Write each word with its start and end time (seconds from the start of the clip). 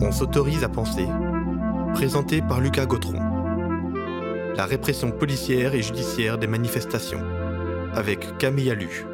On 0.00 0.12
s'autorise 0.12 0.62
à 0.62 0.68
penser. 0.68 1.06
Présenté 1.92 2.40
par 2.40 2.60
Lucas 2.60 2.86
Gautron. 2.86 3.18
La 4.54 4.64
répression 4.64 5.10
policière 5.10 5.74
et 5.74 5.82
judiciaire 5.82 6.38
des 6.38 6.46
manifestations. 6.46 7.20
Avec 7.94 8.38
Camille 8.38 8.70
Allu. 8.70 9.04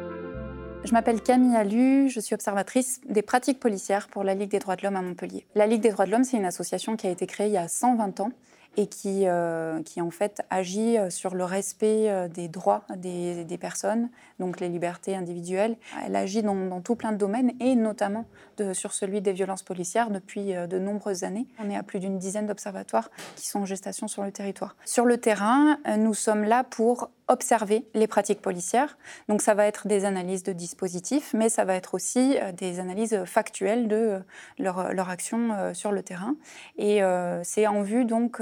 Je 0.83 0.91
m'appelle 0.91 1.21
Camille 1.21 1.55
Allu, 1.55 2.11
je 2.11 2.19
suis 2.19 2.35
observatrice 2.35 3.01
des 3.09 3.23
pratiques 3.23 3.59
policières 3.59 4.07
pour 4.09 4.23
la 4.23 4.35
Ligue 4.35 4.51
des 4.51 4.59
droits 4.59 4.75
de 4.75 4.83
l'homme 4.83 4.95
à 4.95 5.01
Montpellier. 5.01 5.47
La 5.55 5.65
Ligue 5.65 5.81
des 5.81 5.89
droits 5.89 6.05
de 6.05 6.11
l'homme, 6.11 6.23
c'est 6.23 6.37
une 6.37 6.45
association 6.45 6.95
qui 6.95 7.07
a 7.07 7.09
été 7.09 7.25
créée 7.25 7.47
il 7.47 7.53
y 7.53 7.57
a 7.57 7.67
120 7.67 8.19
ans 8.19 8.31
et 8.77 8.87
qui, 8.87 9.27
euh, 9.27 9.81
qui 9.83 10.01
en 10.01 10.11
fait 10.11 10.41
agit 10.49 10.97
euh, 10.97 11.09
sur 11.09 11.35
le 11.35 11.43
respect 11.43 12.09
euh, 12.09 12.27
des 12.27 12.47
droits 12.47 12.83
des, 12.95 13.45
des, 13.45 13.57
personnes, 13.57 14.09
donc 14.39 14.59
les 14.59 14.69
libertés 14.69 15.15
individuelles. 15.15 15.77
Elle 16.05 16.15
agit 16.15 16.43
dans, 16.43 16.81
tout 16.81 16.95
plein 16.95 17.11
de 17.11 17.17
domaines 17.17 17.53
et 17.59 17.75
notamment 17.75 18.25
sur 18.73 18.93
celui 18.93 19.21
des 19.21 19.33
violences 19.33 19.63
policières 19.63 20.09
depuis 20.09 20.53
de 20.53 20.79
nombreuses 20.79 21.23
années. 21.23 21.47
On 21.59 21.69
est 21.69 21.75
à 21.75 21.83
plus 21.83 21.99
d'une 21.99 22.17
dizaine 22.17 22.47
d'observatoires 22.47 23.09
qui 23.35 23.47
sont 23.47 23.59
en 23.59 23.65
gestation 23.65 24.07
sur 24.07 24.23
le 24.23 24.31
territoire. 24.31 24.75
Sur 24.85 25.05
le 25.05 25.17
terrain, 25.17 25.77
nous 25.97 26.13
sommes 26.13 26.43
là 26.43 26.63
pour 26.63 27.09
observer 27.27 27.87
les 27.93 28.07
pratiques 28.07 28.41
policières. 28.41 28.97
Donc 29.27 29.41
ça 29.41 29.53
va 29.53 29.65
être 29.65 29.87
des 29.87 30.05
analyses 30.05 30.43
de 30.43 30.53
dispositifs, 30.53 31.33
mais 31.33 31.49
ça 31.49 31.65
va 31.65 31.75
être 31.75 31.93
aussi 31.93 32.37
des 32.57 32.79
analyses 32.79 33.23
factuelles 33.25 33.87
de 33.87 34.19
leur, 34.59 34.93
leur 34.93 35.09
action 35.09 35.73
sur 35.73 35.91
le 35.91 36.03
terrain. 36.03 36.35
Et 36.77 37.01
c'est 37.43 37.67
en 37.67 37.81
vue 37.81 38.05
donc 38.05 38.41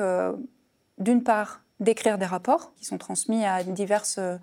d'une 0.99 1.23
part, 1.23 1.63
d'écrire 1.79 2.17
des 2.17 2.25
rapports 2.25 2.73
qui 2.75 2.85
sont 2.85 2.97
transmis 2.97 3.45
à 3.45 3.63
diverses 3.63 4.17
euh, 4.19 4.37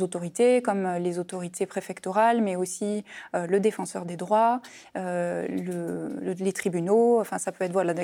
autorités, 0.00 0.62
comme 0.62 0.86
euh, 0.86 0.98
les 0.98 1.18
autorités 1.18 1.66
préfectorales, 1.66 2.40
mais 2.40 2.56
aussi 2.56 3.04
euh, 3.34 3.46
le 3.46 3.58
défenseur 3.58 4.04
des 4.04 4.16
droits, 4.16 4.60
les 4.94 6.52
tribunaux, 6.54 7.20
enfin 7.20 7.38
ça 7.38 7.52
peut 7.52 7.64
être 7.64 7.72
voilà, 7.72 7.94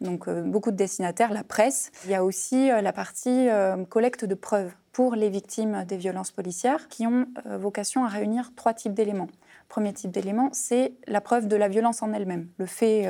donc, 0.00 0.28
beaucoup 0.28 0.70
de 0.70 0.76
destinataires, 0.76 1.32
la 1.32 1.44
presse. 1.44 1.90
Il 2.04 2.10
y 2.10 2.14
a 2.14 2.24
aussi 2.24 2.68
la 2.68 2.92
partie 2.92 3.48
collecte 3.88 4.24
de 4.24 4.34
preuves 4.34 4.72
pour 4.94 5.14
les 5.14 5.28
victimes 5.28 5.84
des 5.84 5.98
violences 5.98 6.30
policières 6.30 6.88
qui 6.88 7.06
ont 7.06 7.26
vocation 7.44 8.06
à 8.06 8.08
réunir 8.08 8.52
trois 8.56 8.72
types 8.72 8.94
d'éléments. 8.94 9.28
Premier 9.68 9.92
type 9.92 10.10
d'élément, 10.10 10.48
c'est 10.52 10.94
la 11.06 11.20
preuve 11.20 11.48
de 11.48 11.56
la 11.56 11.68
violence 11.68 12.02
en 12.02 12.12
elle-même, 12.12 12.48
le 12.56 12.66
fait 12.66 13.06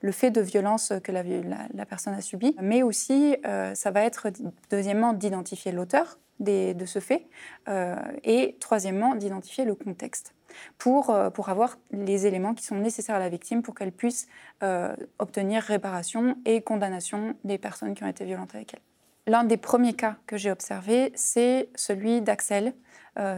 le 0.00 0.12
fait 0.12 0.30
de 0.30 0.40
violence 0.40 0.92
que 1.02 1.12
la, 1.12 1.86
personne 1.86 2.14
a 2.14 2.20
subi, 2.20 2.54
mais 2.60 2.82
aussi 2.82 3.36
euh, 3.46 3.74
ça 3.74 3.90
va 3.90 4.02
être 4.02 4.28
deuxièmement 4.70 5.12
d'identifier 5.12 5.72
l'auteur 5.72 6.18
de 6.40 6.86
ce 6.86 7.00
fait 7.00 7.26
euh, 7.68 7.96
et 8.22 8.56
troisièmement 8.60 9.16
d'identifier 9.16 9.64
le 9.64 9.74
contexte 9.74 10.34
pour, 10.78 11.10
euh, 11.10 11.30
pour 11.30 11.48
avoir 11.48 11.78
les 11.90 12.26
éléments 12.26 12.54
qui 12.54 12.64
sont 12.64 12.76
nécessaires 12.76 13.16
à 13.16 13.18
la 13.18 13.28
victime 13.28 13.62
pour 13.62 13.74
qu'elle 13.74 13.92
puisse 13.92 14.28
obtenir 15.18 15.62
réparation 15.62 16.36
et 16.44 16.62
condamnation 16.62 17.34
des 17.44 17.58
personnes 17.58 17.94
qui 17.94 18.04
ont 18.04 18.08
été 18.08 18.24
violentes 18.24 18.54
avec 18.54 18.74
elle. 18.74 18.87
L'un 19.28 19.44
des 19.44 19.58
premiers 19.58 19.92
cas 19.92 20.16
que 20.26 20.38
j'ai 20.38 20.50
observé, 20.50 21.12
c'est 21.14 21.68
celui 21.74 22.22
d'Axel, 22.22 22.72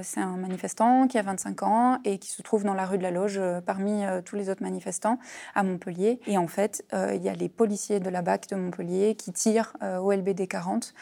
c'est 0.02 0.20
un 0.20 0.36
manifestant 0.36 1.06
qui 1.08 1.18
a 1.18 1.22
25 1.22 1.62
ans 1.62 1.98
et 2.04 2.18
qui 2.18 2.28
se 2.28 2.42
trouve 2.42 2.64
dans 2.64 2.74
la 2.74 2.86
rue 2.86 2.98
de 2.98 3.02
la 3.02 3.10
Loge 3.10 3.38
euh, 3.38 3.60
parmi 3.60 4.04
euh, 4.04 4.20
tous 4.22 4.36
les 4.36 4.50
autres 4.50 4.62
manifestants 4.62 5.18
à 5.54 5.62
Montpellier. 5.62 6.20
Et 6.26 6.38
en 6.38 6.46
fait, 6.46 6.84
il 6.92 7.22
y 7.22 7.28
a 7.28 7.32
les 7.32 7.48
policiers 7.48 8.00
de 8.00 8.10
la 8.10 8.22
BAC 8.22 8.48
de 8.48 8.56
Montpellier 8.56 9.14
qui 9.14 9.32
tirent 9.32 9.72
au 10.02 10.12
LBD 10.12 10.46
40, 10.46 10.94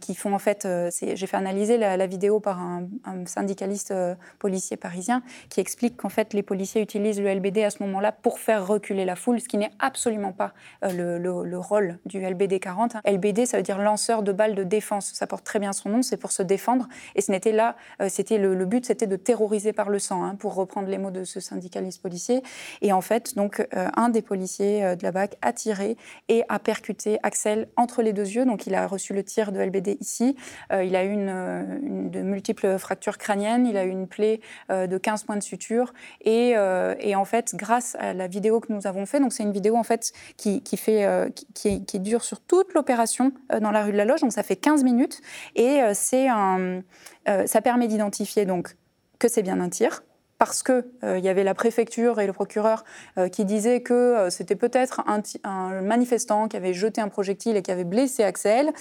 qui 0.00 0.14
font 0.14 0.34
en 0.34 0.38
fait, 0.38 0.66
j'ai 0.90 1.26
fait 1.26 1.36
analyser 1.36 1.78
la, 1.78 2.06
vidéo 2.06 2.40
par 2.40 2.60
un, 2.60 2.86
syndicaliste 3.26 3.94
policier 4.38 4.76
parisien 4.76 5.22
qui 5.48 5.60
explique 5.60 5.96
qu'en 5.96 6.08
fait 6.08 6.34
les 6.34 6.42
policiers 6.42 6.82
utilisent 6.82 7.20
le 7.20 7.32
LBD 7.32 7.62
à 7.64 7.70
ce 7.70 7.82
moment-là 7.82 8.12
pour 8.12 8.38
faire 8.38 8.66
reculer 8.66 9.04
la 9.04 9.16
foule, 9.16 9.40
ce 9.40 9.48
qui 9.48 9.58
n'est 9.58 9.70
absolument 9.78 10.32
pas 10.32 10.52
le, 10.82 11.18
le, 11.18 11.58
rôle 11.58 11.98
du 12.06 12.20
LBD 12.20 12.60
40. 12.60 12.96
LBD, 13.04 13.46
ça 13.46 13.56
veut 13.56 13.62
dire 13.62 13.78
lanceur 13.78 14.22
de 14.22 14.32
balles 14.32 14.54
de 14.54 14.64
défense. 14.64 15.12
Ça 15.14 15.26
porte 15.26 15.44
très 15.44 15.58
bien 15.58 15.72
son 15.72 15.88
nom, 15.88 16.02
c'est 16.02 16.16
pour 16.16 16.32
se 16.32 16.42
défendre. 16.42 16.88
Et 17.14 17.20
ce 17.20 17.30
n'était 17.30 17.52
là 17.52 17.76
c'était 18.14 18.38
le, 18.38 18.64
but, 18.64 18.86
c'était 18.86 19.06
de 19.06 19.16
terroriser 19.16 19.72
par 19.72 19.90
le 19.90 19.98
sang, 19.98 20.24
hein, 20.24 20.36
pour 20.36 20.54
reprendre 20.54 20.88
les 20.88 20.98
mots 20.98 21.10
de 21.10 21.24
ce 21.24 21.40
syndicaliste 21.40 22.00
policier. 22.00 22.42
Et 22.80 22.92
en 22.92 23.00
fait, 23.00 23.34
donc, 23.34 23.60
euh, 23.74 23.88
un 23.96 24.08
des 24.08 24.22
policiers 24.22 24.84
euh, 24.84 24.96
de 24.96 25.02
la 25.02 25.12
BAC 25.12 25.36
a 25.42 25.52
tiré 25.52 25.96
et 26.28 26.44
a 26.48 26.58
percuté 26.58 27.18
Axel 27.22 27.68
entre 27.76 28.02
les 28.02 28.12
deux 28.12 28.28
yeux. 28.28 28.44
Donc, 28.44 28.66
il 28.66 28.74
a 28.74 28.86
reçu 28.86 29.12
le 29.12 29.24
tir 29.24 29.52
de 29.52 29.60
LBD 29.60 29.98
ici. 30.00 30.36
Euh, 30.72 30.84
il 30.84 30.96
a 30.96 31.04
eu 31.04 31.14
de 31.14 32.22
multiples 32.22 32.78
fractures 32.78 33.18
crâniennes. 33.18 33.66
Il 33.66 33.76
a 33.76 33.84
eu 33.84 33.90
une 33.90 34.06
plaie 34.06 34.40
de 34.70 34.98
15 34.98 35.24
points 35.24 35.36
de 35.36 35.42
suture. 35.42 35.92
Et, 36.24 36.56
en 36.56 37.24
fait, 37.24 37.54
grâce 37.54 37.96
à 37.98 38.14
la 38.14 38.28
vidéo 38.28 38.60
que 38.60 38.72
nous 38.72 38.86
avons 38.86 39.06
fait, 39.06 39.20
donc 39.20 39.32
c'est 39.32 39.42
une 39.42 39.52
vidéo 39.52 39.76
en 39.76 39.82
fait 39.82 40.12
qui, 40.36 40.62
dure 41.94 42.24
sur 42.24 42.40
toute 42.40 42.74
l'opération 42.74 43.32
dans 43.60 43.70
la 43.70 43.84
rue 43.84 43.92
de 43.92 43.96
la 43.96 44.04
Loge. 44.04 44.20
Donc, 44.20 44.32
ça 44.32 44.42
fait 44.42 44.56
15 44.56 44.84
minutes. 44.84 45.20
Et 45.56 45.80
ça 45.94 47.60
permet 47.62 47.88
d'identifier 47.88 48.03
identifier 48.04 48.44
donc 48.44 48.76
que 49.18 49.28
c'est 49.28 49.42
bien 49.42 49.60
un 49.60 49.70
tir, 49.70 50.02
parce 50.38 50.62
qu'il 50.62 50.84
euh, 51.04 51.18
y 51.18 51.28
avait 51.28 51.44
la 51.44 51.54
préfecture 51.54 52.20
et 52.20 52.26
le 52.26 52.34
procureur 52.34 52.84
euh, 53.16 53.28
qui 53.28 53.46
disaient 53.46 53.80
que 53.80 53.94
euh, 53.94 54.30
c'était 54.30 54.56
peut-être 54.56 55.02
un, 55.06 55.80
manifestant 55.80 56.48
qui 56.48 56.56
avait 56.58 56.74
jeté 56.74 57.00
un 57.00 57.08
projectile 57.08 57.56
et 57.56 57.62
qui 57.62 57.70
avait 57.70 57.84
blessé 57.84 58.24
Axel. 58.24 58.72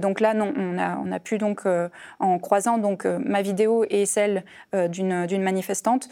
donc 0.00 0.18
là, 0.18 0.34
non, 0.34 0.52
on 0.56 0.78
a, 0.78 0.96
on 0.96 1.12
a 1.12 1.20
pu 1.20 1.38
donc, 1.38 1.62
en 2.18 2.38
croisant 2.38 2.78
donc 2.78 3.04
ma 3.04 3.42
vidéo 3.42 3.84
et 3.88 4.06
celle 4.06 4.44
d'une 4.88 5.42
manifestante, 5.42 6.08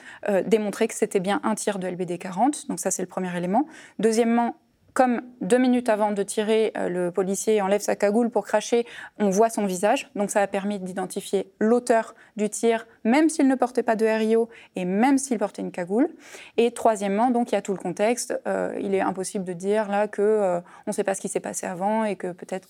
démontrer 0.47 0.87
que 0.89 0.95
c'était 0.95 1.21
bien 1.21 1.41
un 1.43 1.55
tir 1.55 1.79
de 1.79 1.89
LBD 1.89 2.19
40. 2.19 2.69
Donc 2.69 2.79
ça, 2.79 2.91
c'est 2.91 3.03
le 3.03 3.09
premier 3.09 3.35
élément. 3.37 3.67
Deuxièmement, 3.99 4.57
comme 4.95 5.23
deux 5.41 5.59
minutes 5.59 5.89
avant 5.89 6.13
de 6.13 6.23
tirer, 6.23 6.73
euh, 6.77 6.89
le 6.89 7.11
policier 7.11 7.61
enlève 7.63 7.81
sa 7.81 7.97
cagoule 7.97 8.31
pour 8.31 8.45
cracher, 8.45 8.87
on 9.19 9.31
voit 9.31 9.51
son 9.51 9.67
visage. 9.67 10.11
Donc 10.15 10.31
ça 10.31 10.43
a 10.43 10.47
permis 10.47 10.79
d'identifier 10.79 11.53
l'auteur 11.61 12.15
du 12.37 12.49
tir, 12.49 12.87
même 13.05 13.29
s'il 13.29 13.49
ne 13.49 13.55
portait 13.55 13.83
pas 13.83 13.97
de 13.97 14.07
RIO 14.07 14.49
et 14.77 14.85
même 14.85 15.19
s'il 15.19 15.39
portait 15.39 15.63
une 15.63 15.73
cagoule. 15.73 16.09
Et 16.57 16.73
troisièmement, 16.73 17.31
donc 17.31 17.53
il 17.53 17.55
y 17.55 17.59
a 17.59 17.63
tout 17.63 17.73
le 17.73 17.79
contexte. 17.79 18.39
Euh, 18.47 18.77
il 18.81 18.95
est 18.95 19.01
impossible 19.01 19.45
de 19.45 19.53
dire 19.53 19.89
là 19.89 20.09
que 20.09 20.23
euh, 20.23 20.59
on 20.87 20.91
ne 20.91 20.93
sait 20.93 21.05
pas 21.05 21.15
ce 21.15 21.21
qui 21.21 21.29
s'est 21.29 21.41
passé 21.41 21.67
avant 21.67 22.05
et 22.05 22.17
que 22.17 22.33
peut-être 22.33 22.69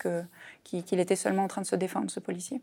qu'il 0.64 1.00
était 1.00 1.16
seulement 1.16 1.44
en 1.44 1.48
train 1.48 1.62
de 1.62 1.66
se 1.66 1.76
défendre, 1.76 2.10
ce 2.10 2.20
policier. 2.20 2.60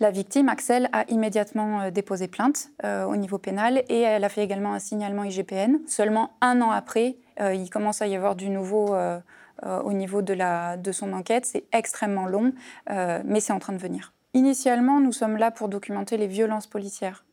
La 0.00 0.12
victime, 0.12 0.48
Axel, 0.48 0.88
a 0.92 1.04
immédiatement 1.08 1.90
déposé 1.90 2.28
plainte 2.28 2.70
au 2.84 3.16
niveau 3.16 3.38
pénal 3.38 3.82
et 3.88 4.02
elle 4.02 4.22
a 4.22 4.28
fait 4.28 4.44
également 4.44 4.72
un 4.72 4.78
signalement 4.78 5.24
IGPN. 5.24 5.78
Seulement 5.88 6.36
un 6.40 6.62
an 6.62 6.70
après, 6.70 7.16
euh, 7.26 7.27
il 7.40 7.70
commence 7.70 8.02
à 8.02 8.06
y 8.06 8.16
avoir 8.16 8.36
du 8.36 8.50
nouveau 8.50 8.94
euh, 8.94 9.18
euh, 9.64 9.80
au 9.80 9.92
niveau 9.92 10.22
de, 10.22 10.34
la, 10.34 10.76
de 10.76 10.92
son 10.92 11.12
enquête. 11.12 11.46
C'est 11.46 11.64
extrêmement 11.72 12.26
long, 12.26 12.52
mais 12.88 13.40
c'est 13.40 13.52
en 13.52 13.58
train 13.58 13.72
de 13.72 13.78
venir. 13.78 14.12
Initialement, 14.34 15.00
nous 15.00 15.12
sommes 15.12 15.36
là 15.36 15.50
pour 15.50 15.68
documenter 15.68 16.16
les 16.16 16.26
violences 16.26 16.66
policières. 16.66 17.24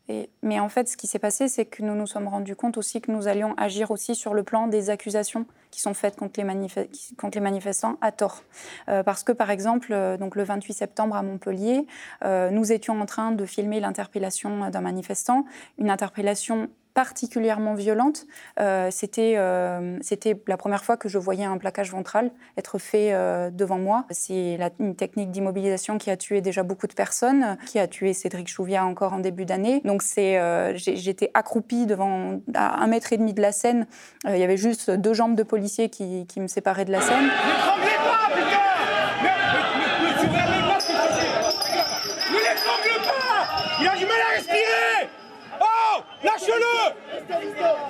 Mais 0.42 0.60
en 0.60 0.68
fait, 0.68 0.88
ce 0.88 0.96
qui 0.96 1.06
s'est 1.06 1.18
passé, 1.18 1.46
c'est 1.46 1.66
que 1.66 1.82
nous 1.82 1.94
nous 1.94 2.06
sommes 2.06 2.26
rendus 2.26 2.56
compte 2.56 2.78
aussi 2.78 3.00
que 3.00 3.10
nous 3.10 3.28
allions 3.28 3.54
agir 3.58 3.90
aussi 3.90 4.14
sur 4.14 4.34
le 4.34 4.44
plan 4.44 4.66
des 4.66 4.88
accusations 4.88 5.46
qui 5.70 5.80
sont 5.80 5.94
faites 5.94 6.16
contre 6.16 6.40
les, 6.40 6.88
contre 7.18 7.36
les 7.36 7.42
manifestants 7.42 7.98
à 8.00 8.12
tort. 8.12 8.44
parce 8.86 9.24
que, 9.24 9.32
par 9.32 9.50
exemple, 9.50 9.94
donc 10.18 10.36
le 10.36 10.44
28 10.44 10.72
septembre 10.72 11.16
à 11.16 11.22
Montpellier, 11.22 11.86
nous 12.24 12.72
étions 12.72 12.98
en 13.00 13.06
train 13.06 13.32
de 13.32 13.44
filmer 13.44 13.78
l'interpellation 13.78 14.70
d'un 14.70 14.80
manifestant, 14.80 15.44
une 15.78 15.90
interpellation 15.90 16.70
particulièrement 16.96 17.74
violente. 17.74 18.24
Euh, 18.58 18.88
c'était, 18.90 19.34
euh, 19.36 19.98
c'était 20.00 20.34
la 20.46 20.56
première 20.56 20.82
fois 20.82 20.96
que 20.96 21.10
je 21.10 21.18
voyais 21.18 21.44
un 21.44 21.58
plaquage 21.58 21.90
ventral 21.90 22.30
être 22.56 22.78
fait 22.78 23.12
euh, 23.12 23.50
devant 23.50 23.76
moi. 23.76 24.06
C'est 24.08 24.58
une 24.80 24.96
technique 24.96 25.30
d'immobilisation 25.30 25.98
qui 25.98 26.10
a 26.10 26.16
tué 26.16 26.40
déjà 26.40 26.62
beaucoup 26.62 26.86
de 26.86 26.94
personnes, 26.94 27.58
qui 27.66 27.78
a 27.78 27.86
tué 27.86 28.14
Cédric 28.14 28.48
Chouviat 28.48 28.86
encore 28.86 29.12
en 29.12 29.18
début 29.18 29.44
d'année. 29.44 29.82
Donc 29.84 30.00
c'est, 30.02 30.40
j'étais 30.76 31.30
accroupie 31.34 31.84
devant 31.84 32.40
à 32.54 32.82
un 32.82 32.86
mètre 32.86 33.12
et 33.12 33.18
demi 33.18 33.34
de 33.34 33.42
la 33.42 33.52
scène. 33.52 33.86
Il 34.26 34.38
y 34.38 34.44
avait 34.44 34.56
juste 34.56 34.90
deux 34.90 35.12
jambes 35.12 35.34
de 35.34 35.42
policiers 35.42 35.90
qui, 35.90 36.26
qui 36.26 36.40
me 36.40 36.46
séparaient 36.46 36.86
de 36.86 36.92
la 36.92 37.02
scène. 37.02 37.28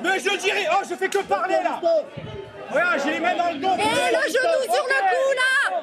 Mais 0.03 0.19
je 0.19 0.37
dirais... 0.39 0.67
Oh, 0.73 0.85
je 0.89 0.95
fais 0.95 1.09
que 1.09 1.23
parler, 1.23 1.59
là. 1.63 1.81
Regarde, 2.71 3.01
j'ai 3.05 3.13
les 3.13 3.21
mains 3.21 3.37
dans 3.37 3.51
le 3.51 3.59
dos. 3.59 3.75
Et 3.75 4.13
le 4.13 4.23
genou 4.33 4.63
sur 4.63 4.85
le 4.85 5.01
cou, 5.13 5.33
là. 5.37 5.83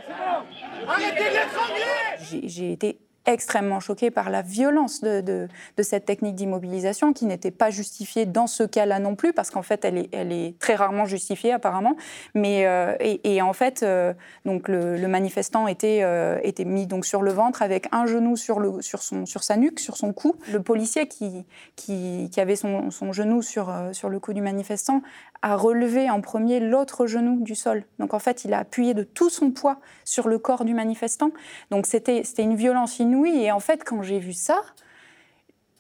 Arrêtez 0.88 1.30
de 1.30 1.36
l'étrangler 1.36 2.48
J'ai 2.48 2.72
été 2.74 3.00
extrêmement 3.26 3.80
choquée 3.80 4.12
par 4.12 4.30
la 4.30 4.42
violence 4.42 5.02
de, 5.02 5.22
de, 5.22 5.84
cette 5.84 6.06
technique 6.06 6.36
d'immobilisation 6.36 7.14
qui 7.14 7.26
n'était 7.26 7.52
pas 7.52 7.70
justifiée 7.70 8.26
dans 8.26 8.48
ce 8.48 8.64
cas-là 8.64 9.00
non 9.00 9.16
plus, 9.16 9.34
parce 9.34 9.50
qu'en 9.50 9.62
fait, 9.62 9.86
elle 9.86 9.98
est, 9.98 10.10
elle 10.12 10.32
est, 10.32 10.58
très 10.60 10.76
rarement 10.76 11.06
justifiée 11.06 11.52
apparemment. 11.52 11.96
Mais, 12.34 12.66
euh, 12.66 12.96
et, 13.00 13.42
en 13.42 13.54
fait, 13.54 13.84
euh, 13.84 14.14
donc 14.46 14.68
le, 14.68 15.08
manifestant 15.08 15.68
était, 15.68 16.02
euh, 16.04 16.40
était 16.44 16.66
mis 16.66 16.88
donc 16.88 17.06
sur 17.06 17.22
le 17.22 17.32
ventre 17.32 17.62
avec 17.62 17.88
un 17.92 18.06
genou 18.06 18.36
sur, 18.36 18.60
le, 18.60 18.82
sur, 18.82 19.02
son, 19.02 19.26
sur 19.26 19.44
sa 19.44 19.58
nuque, 19.58 19.80
sur 19.80 19.98
son 19.98 20.14
cou. 20.14 20.36
Le 20.52 20.62
policier 20.62 21.08
qui, 21.08 21.46
qui, 21.76 22.30
qui 22.32 22.40
avait 22.42 22.56
son, 22.56 22.92
son, 22.92 23.12
genou 23.14 23.42
sur, 23.42 23.74
sur 23.94 24.10
le 24.10 24.20
cou 24.20 24.34
du 24.34 24.42
manifestant 24.42 25.02
a 25.44 25.58
relevé 25.58 26.10
en 26.10 26.22
premier 26.22 26.62
l'autre 26.62 27.06
genou 27.06 27.42
du 27.42 27.54
sol. 27.54 27.84
Donc 28.00 28.14
en 28.14 28.20
fait, 28.20 28.46
il 28.46 28.54
a 28.54 28.60
appuyé 28.60 28.94
de 28.94 29.04
tout 29.04 29.30
son 29.30 29.52
poids 29.52 29.80
sur 30.06 30.30
le 30.30 30.40
corps 30.40 30.64
du 30.64 30.74
manifestant. 30.74 31.32
Donc 31.70 31.86
c'était 31.86 32.24
une 32.40 32.56
violence 32.56 32.98
inouïe. 33.00 33.44
Et 33.44 33.52
en 33.52 33.60
fait, 33.60 33.84
quand 33.84 34.02
j'ai 34.02 34.20
vu 34.20 34.32
ça, 34.32 34.62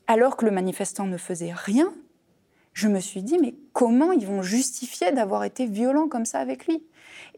alors 0.06 0.36
que 0.36 0.44
le 0.44 0.52
manifestant 0.52 1.06
ne 1.06 1.18
faisait 1.18 1.54
rien, 1.54 1.94
je 2.74 2.90
me 2.90 3.00
suis 3.00 3.24
dit, 3.24 3.38
mais 3.40 3.56
comment 3.72 4.12
ils 4.12 4.28
vont 4.28 4.42
justifier 4.42 5.14
d'avoir 5.14 5.46
été 5.46 5.66
violents 5.66 6.10
comme 6.10 6.26
ça 6.26 6.40
avec 6.40 6.68
lui? 6.68 6.84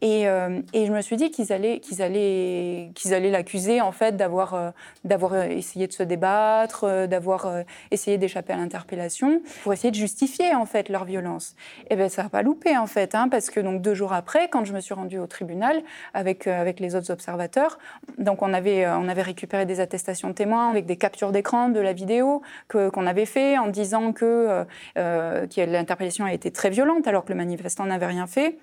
Euh, 0.04 0.62
et, 0.74 0.86
je 0.86 0.92
me 0.92 1.02
suis 1.02 1.16
dit 1.16 1.32
qu'ils 1.32 1.54
allaient, 1.54 1.80
qu'ils 1.80 2.02
allaient, 2.02 2.92
qu'ils 2.96 3.14
allaient 3.14 3.32
l'accuser 3.32 3.82
en 3.82 3.92
fait 3.92 4.18
d'avoir, 4.18 4.54
euh, 4.54 4.70
d'avoir 5.04 5.34
euh, 5.34 5.44
essayé 5.44 5.88
de 5.88 5.94
se 5.94 6.04
débattre, 6.04 7.08
d'avoir 7.08 7.64
essayé 7.92 8.18
d'échapper 8.18 8.54
à 8.54 8.58
l'interpellation, 8.58 9.42
pour 9.64 9.74
essayer 9.74 9.92
de 9.92 9.96
justifier 9.96 10.54
en 10.54 10.66
fait 10.66 10.90
leur 10.90 11.06
violence. 11.06 11.56
Et 11.84 11.88
eh 11.92 11.96
bien 11.96 12.10
ça 12.10 12.24
n'a 12.24 12.30
pas 12.30 12.42
loupé 12.42 12.78
en 12.78 12.88
fait, 12.88 13.16
hein, 13.16 13.30
parce 13.30 13.50
que 13.50 13.60
donc 13.60 13.82
deux 13.82 13.94
jours 13.94 14.14
après, 14.14 14.50
quand 14.50 14.66
je 14.66 14.74
me 14.74 14.80
suis 14.80 14.94
rendue 14.94 15.20
au 15.20 15.28
tribunal 15.28 15.82
avec 16.14 16.48
avec 16.48 16.80
les 16.80 16.96
autres 16.96 17.12
observateurs, 17.12 17.80
donc 18.18 18.42
on 18.42 18.54
avait 18.54 18.88
on 18.88 19.08
avait 19.08 19.22
récupéré 19.22 19.66
des 19.66 19.80
attestations 19.80 20.30
de 20.30 20.34
témoins 20.34 20.70
avec 20.70 20.86
des 20.86 20.98
captures 20.98 21.32
d'écran 21.32 21.70
de 21.70 21.80
la 21.80 21.94
vidéo 21.94 22.42
que, 22.68 22.90
qu'on 22.90 23.08
avait 23.08 23.26
fait 23.26 23.58
en 23.58 23.68
disant 23.68 24.12
que, 24.12 24.66
que 24.96 25.66
l'interpellation 25.66 26.26
a 26.26 26.34
été 26.34 26.52
très 26.52 26.70
violente 26.70 27.08
alors 27.08 27.26
que 27.26 27.30
le 27.32 27.38
manifestant 27.38 27.86
n'avait 27.86 28.08
rien 28.08 28.28
fait. 28.28 28.58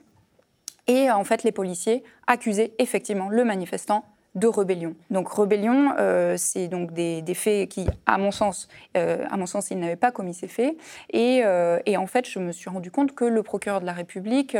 Et 0.87 1.11
en 1.11 1.25
fait, 1.25 1.43
les 1.43 1.53
policiers 1.53 2.03
accusaient 2.27 2.73
effectivement 2.79 3.29
le 3.29 3.45
manifestant 3.45 4.05
de 4.35 4.47
rébellion. 4.47 4.95
Donc 5.11 5.31
rébellion, 5.31 5.95
euh, 5.99 6.37
c'est 6.39 6.69
donc 6.69 6.93
des, 6.93 7.23
faits 7.35 7.69
qui, 7.69 7.87
à 8.07 8.17
mon 8.17 8.31
sens, 8.31 8.69
euh, 8.97 9.25
à 9.31 9.37
mon 9.37 9.47
sens, 9.47 9.71
il 9.71 9.79
n'avait 9.79 9.97
pas 9.97 10.11
commis 10.11 10.33
ces 10.33 10.49
faits. 10.49 10.77
Euh, 11.15 11.79
et, 11.85 11.97
en 11.97 12.07
fait, 12.07 12.27
je 12.27 12.39
me 12.39 12.53
suis 12.53 12.71
rendu 12.71 12.91
compte 12.91 13.15
que 13.15 13.25
le 13.25 13.43
procureur 13.43 13.81
de 13.81 13.87
la 13.87 13.93
République, 13.93 14.57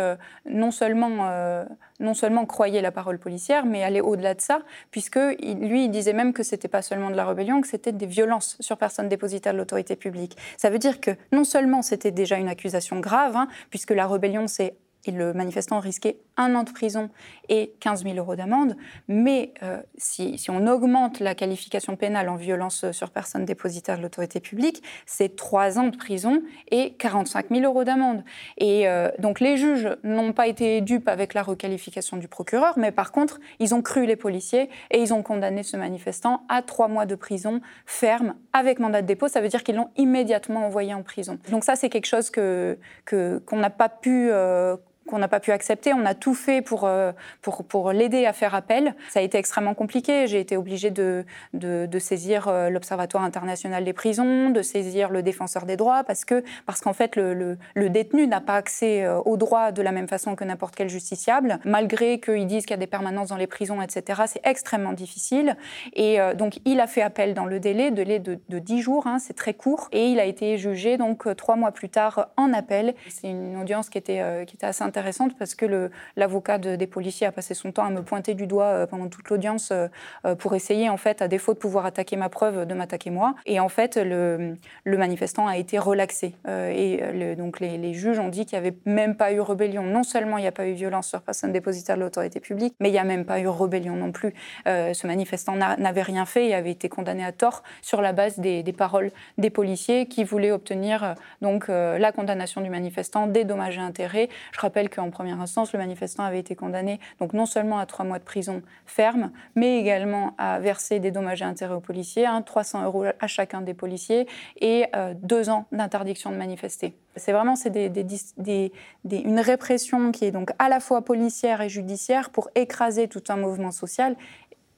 non 0.47 0.71
seulement 0.71 1.65
non 2.01 2.15
seulement 2.15 2.45
croyait 2.47 2.83
la 2.83 2.91
parole 2.91 3.19
policière, 3.19 3.65
mais 3.65 3.83
allait 3.85 4.01
au-delà 4.01 4.35
de 4.35 4.41
ça, 4.41 4.61
puisque 4.91 5.17
lui, 5.17 5.85
il 5.85 5.91
disait 5.91 6.13
même 6.13 6.33
que 6.33 6.43
c'était 6.43 6.69
pas 6.69 6.83
seulement 6.83 7.11
de 7.11 7.15
la 7.15 7.25
rébellion, 7.25 7.61
que 7.61 7.69
c'était 7.69 7.93
des 7.93 8.07
violences 8.07 8.57
sur 8.61 8.77
personne 8.77 9.09
dépositaire 9.09 9.53
de 9.53 9.59
l'autorité 9.59 9.95
publique. 9.95 10.37
Ça 10.57 10.69
veut 10.69 10.79
dire 10.79 11.01
que 11.01 11.13
non 11.31 11.45
seulement 11.45 11.81
c'était 11.81 12.11
déjà 12.11 12.37
une 12.37 12.49
accusation 12.49 12.99
grave, 12.99 13.37
hein, 13.37 13.49
puisque 13.71 13.93
la 13.93 14.07
rébellion, 14.07 14.49
c'est 14.49 14.75
et 15.05 15.11
le 15.11 15.33
manifestant 15.33 15.81
risquait 15.81 16.19
un 16.37 16.55
an 16.55 16.63
de 16.63 16.71
prison 16.71 17.11
et 17.49 17.75
15 17.81 18.05
000 18.05 18.17
euros 18.17 18.37
d'amende. 18.37 18.77
Mais 19.09 19.53
euh, 19.63 19.81
si, 19.97 20.37
on 20.49 20.67
augmente 20.67 21.21
la 21.21 21.35
qualification 21.35 21.97
pénale 21.97 22.29
en 22.29 22.37
violence 22.37 22.91
sur 22.93 23.11
personne 23.11 23.45
dépositaire 23.45 23.99
de 23.99 24.03
l'autorité 24.03 24.41
publique, 24.41 24.83
c'est 25.07 25.37
trois 25.37 25.79
ans 25.79 25.89
de 25.89 25.97
prison 25.97 26.43
et 26.71 26.95
45 26.95 27.49
000 27.51 27.63
euros 27.63 27.85
d'amende. 27.85 28.25
Et 28.59 28.89
euh, 28.89 29.11
donc 29.19 29.41
les 29.41 29.57
juges 29.57 29.89
n'ont 30.05 30.33
pas 30.33 30.47
été 30.47 30.81
dupes 30.81 31.09
avec 31.09 31.35
la 31.35 31.43
requalification 31.43 32.17
du 32.17 32.29
procureur, 32.29 32.79
mais 32.79 32.93
par 32.93 33.13
contre, 33.13 33.41
ils 33.59 33.75
ont 33.75 33.83
cru 33.83 34.07
les 34.07 34.17
policiers 34.17 34.71
et 34.91 35.01
ils 35.01 35.13
ont 35.13 35.23
condamné 35.23 35.63
ce 35.63 35.77
manifestant 35.77 36.45
à 36.49 36.63
trois 36.63 36.89
mois 36.89 37.07
de 37.07 37.15
prison 37.15 37.61
ferme 37.87 38.35
avec 38.53 38.79
mandat 38.79 39.03
de 39.03 39.07
dépôt. 39.07 39.29
Ça 39.29 39.41
veut 39.41 39.49
dire 39.49 39.65
qu'ils 39.65 39.77
l'ont 39.77 39.91
immédiatement 39.97 40.67
envoyé 40.67 40.95
en 40.95 41.03
prison. 41.03 41.39
Donc 41.51 41.65
ça, 41.65 41.77
c'est 41.77 41.89
quelque 41.89 42.07
chose 42.07 42.31
que 42.31 42.79
qu'on 43.07 43.57
n'a 43.57 43.71
pas 43.71 43.89
pu 43.89 44.31
euh, 44.31 44.77
qu'on 45.13 45.19
n'a 45.19 45.29
pas 45.29 45.41
pu 45.41 45.53
accepter. 45.53 45.93
On 45.93 46.07
a 46.07 46.15
tout 46.15 46.33
fait 46.33 46.63
pour, 46.63 46.85
euh, 46.85 47.13
pour, 47.43 47.65
pour 47.65 47.93
l'aider 47.93 48.25
à 48.25 48.33
faire 48.33 48.55
appel. 48.55 48.95
Ça 49.11 49.21
a 49.21 49.23
été 49.23 49.37
extrêmement 49.37 49.75
compliqué. 49.75 50.27
J'ai 50.27 50.41
été 50.41 50.57
obligée 50.57 50.91
de, 50.91 51.27
de, 51.53 51.99
saisir 51.99 52.49
euh, 52.49 52.71
l'Observatoire 52.71 53.23
international 53.23 53.85
des 53.85 53.93
prisons, 53.93 54.49
de 54.49 54.63
saisir 54.63 55.11
le 55.11 55.23
défenseur 55.23 55.67
des 55.67 55.77
droits, 55.77 56.03
parce 56.03 56.25
que 56.25 56.43
parce 56.65 56.81
qu'en 56.81 56.95
fait, 56.95 57.15
le, 57.15 57.59
le, 57.75 57.91
détenu 57.91 58.27
n'a 58.27 58.41
pas 58.41 58.57
accès 58.57 59.05
euh, 59.05 59.19
aux 59.19 59.37
droits 59.37 59.71
de 59.71 59.83
la 59.83 59.93
même 59.93 60.09
façon 60.09 60.35
que 60.35 60.45
n'importe 60.45 60.75
quel 60.75 60.89
justiciable, 60.89 61.59
malgré 61.67 62.19
qu'ils 62.19 62.47
disent 62.47 62.65
qu'il 62.65 62.73
y 62.73 62.75
a 62.75 62.79
des 62.79 62.87
permanences 62.87 63.29
dans 63.29 63.37
les 63.37 63.47
prisons, 63.47 63.83
etc. 63.83 64.23
C'est 64.27 64.41
extrêmement 64.45 64.95
difficile. 64.95 65.59
Et 65.93 66.19
donc, 66.37 66.59
il 66.65 66.81
a 66.81 66.87
fait 66.87 67.03
appel 67.03 67.35
dans 67.35 67.45
le 67.45 67.61
délai, 67.61 67.91
délai 67.91 68.19
de, 68.19 68.39
de 68.49 68.59
10 68.59 68.81
jours, 68.81 69.07
hein, 69.07 69.19
c'est 69.19 69.35
très 69.35 69.53
court, 69.53 69.89
et 69.93 70.07
il 70.07 70.19
a 70.19 70.25
été 70.25 70.57
jugé 70.57 70.97
donc 70.97 71.29
trois 71.37 71.57
mois 71.57 71.73
plus 71.73 71.91
tard 71.91 72.31
en 72.39 72.55
appel. 72.55 72.95
C'est 73.11 73.29
une 73.29 73.59
audience 73.61 73.91
qui 73.91 73.99
était, 73.99 74.45
qui 74.47 74.57
était 74.57 74.67
assez 74.67 74.83
intéressante 74.83 75.02
parce 75.39 75.55
que 75.55 75.91
l'avocat 76.17 76.59
des 76.59 76.87
policiers 76.87 77.27
a 77.27 77.33
passé 77.33 77.55
son 77.55 77.73
temps 77.73 77.85
à 77.85 77.91
me 77.91 78.03
pointer 78.03 78.35
du 78.35 78.47
doigt 78.47 78.65
euh, 78.65 78.87
pendant 78.87 79.09
toute 79.09 79.29
l'audience 79.31 79.71
euh, 79.73 79.89
euh, 80.25 80.35
pour 80.35 80.55
essayer, 80.55 80.89
en 80.89 80.97
fait, 80.97 81.23
à 81.23 81.29
défaut 81.29 81.55
de 81.55 81.59
pouvoir 81.59 81.87
attaquer 81.87 82.17
ma 82.17 82.29
preuve, 82.29 82.67
de 82.67 82.75
m'attaquer 82.75 83.11
moi. 83.11 83.35
Et 83.47 83.61
en 83.61 83.69
fait, 83.69 83.97
le, 83.97 84.57
manifestant 84.87 85.47
a 85.47 85.57
été 85.57 85.79
relaxé. 85.79 86.35
et 86.47 87.03
donc 87.37 87.59
les, 87.61 87.95
juges 87.95 88.19
ont 88.19 88.29
dit 88.29 88.47
qu'il 88.47 88.59
n'y 88.59 88.67
avait 88.67 88.77
même 88.85 89.17
pas 89.17 89.33
eu 89.33 89.41
rébellion. 89.41 89.83
Non 89.83 90.05
seulement 90.05 90.39
il 90.39 90.43
n'y 90.43 90.47
a 90.47 90.53
pas 90.53 90.67
eu 90.67 90.73
violence 90.73 91.09
sur 91.09 91.21
personne 91.23 91.53
dépositaire 91.53 91.97
de 91.97 92.03
l'autorité 92.03 92.39
publique, 92.39 92.75
mais 92.79 92.89
il 92.89 92.93
n'y 92.93 92.99
a 92.99 93.05
même 93.05 93.25
pas 93.25 93.41
eu 93.41 93.49
rébellion 93.49 93.97
non 93.97 94.13
plus. 94.13 94.35
ce 94.67 95.07
manifestant 95.07 95.57
n'avait 95.57 96.03
rien 96.03 96.25
fait 96.25 96.49
et 96.49 96.55
avait 96.55 96.71
été 96.71 96.89
condamné 96.89 97.25
à 97.25 97.33
tort 97.33 97.63
sur 97.81 98.01
la 98.01 98.13
base 98.13 98.39
des, 98.39 98.63
des 98.63 98.73
paroles 98.73 99.11
des 99.39 99.51
policiers 99.51 100.07
qui 100.07 100.25
voulaient 100.25 100.53
obtenir 100.53 101.15
donc 101.41 101.69
la 101.69 102.13
condamnation 102.13 102.61
du 102.61 102.71
manifestant, 102.71 103.27
des 103.27 103.45
dommages 103.45 103.79
et 103.79 103.81
intérêts. 103.81 104.29
Je 104.53 104.61
rappelle 104.61 104.82
qu'en 104.89 105.11
première 105.11 105.41
instance, 105.41 105.73
le 105.73 105.79
manifestant 105.79 106.25
avait 106.25 106.39
été 106.39 106.55
condamné 106.55 107.01
donc 107.21 107.33
non 107.33 107.47
seulement 107.47 107.79
à 107.79 107.87
trois 107.87 108.05
mois 108.05 108.19
de 108.19 108.25
prison 108.25 108.63
ferme, 108.87 109.31
mais 109.55 109.79
également 109.79 110.35
à 110.39 110.59
verser 110.61 111.01
des 111.01 111.11
dommages 111.11 111.43
et 111.43 111.45
intérêts 111.45 111.75
aux 111.75 111.81
policiers, 111.81 112.27
300 112.45 112.79
hein, 112.79 112.85
euros 112.85 113.05
à 113.19 113.27
chacun 113.27 113.61
des 113.61 113.75
policiers 113.75 114.27
et 114.61 114.87
euh, 114.95 115.15
deux 115.17 115.51
ans 115.51 115.67
d'interdiction 115.73 116.31
de 116.31 116.37
manifester. 116.37 116.95
C'est 117.17 117.33
vraiment 117.33 117.57
c'est 117.57 117.73
une 117.75 119.41
répression 119.41 120.13
qui 120.13 120.25
est 120.25 120.31
donc 120.31 120.51
à 120.59 120.69
la 120.69 120.81
fois 120.81 121.03
policière 121.03 121.61
et 121.61 121.69
judiciaire 121.69 122.31
pour 122.31 122.49
écraser 122.55 123.09
tout 123.09 123.23
un 123.29 123.37
mouvement 123.37 123.71
social, 123.71 124.17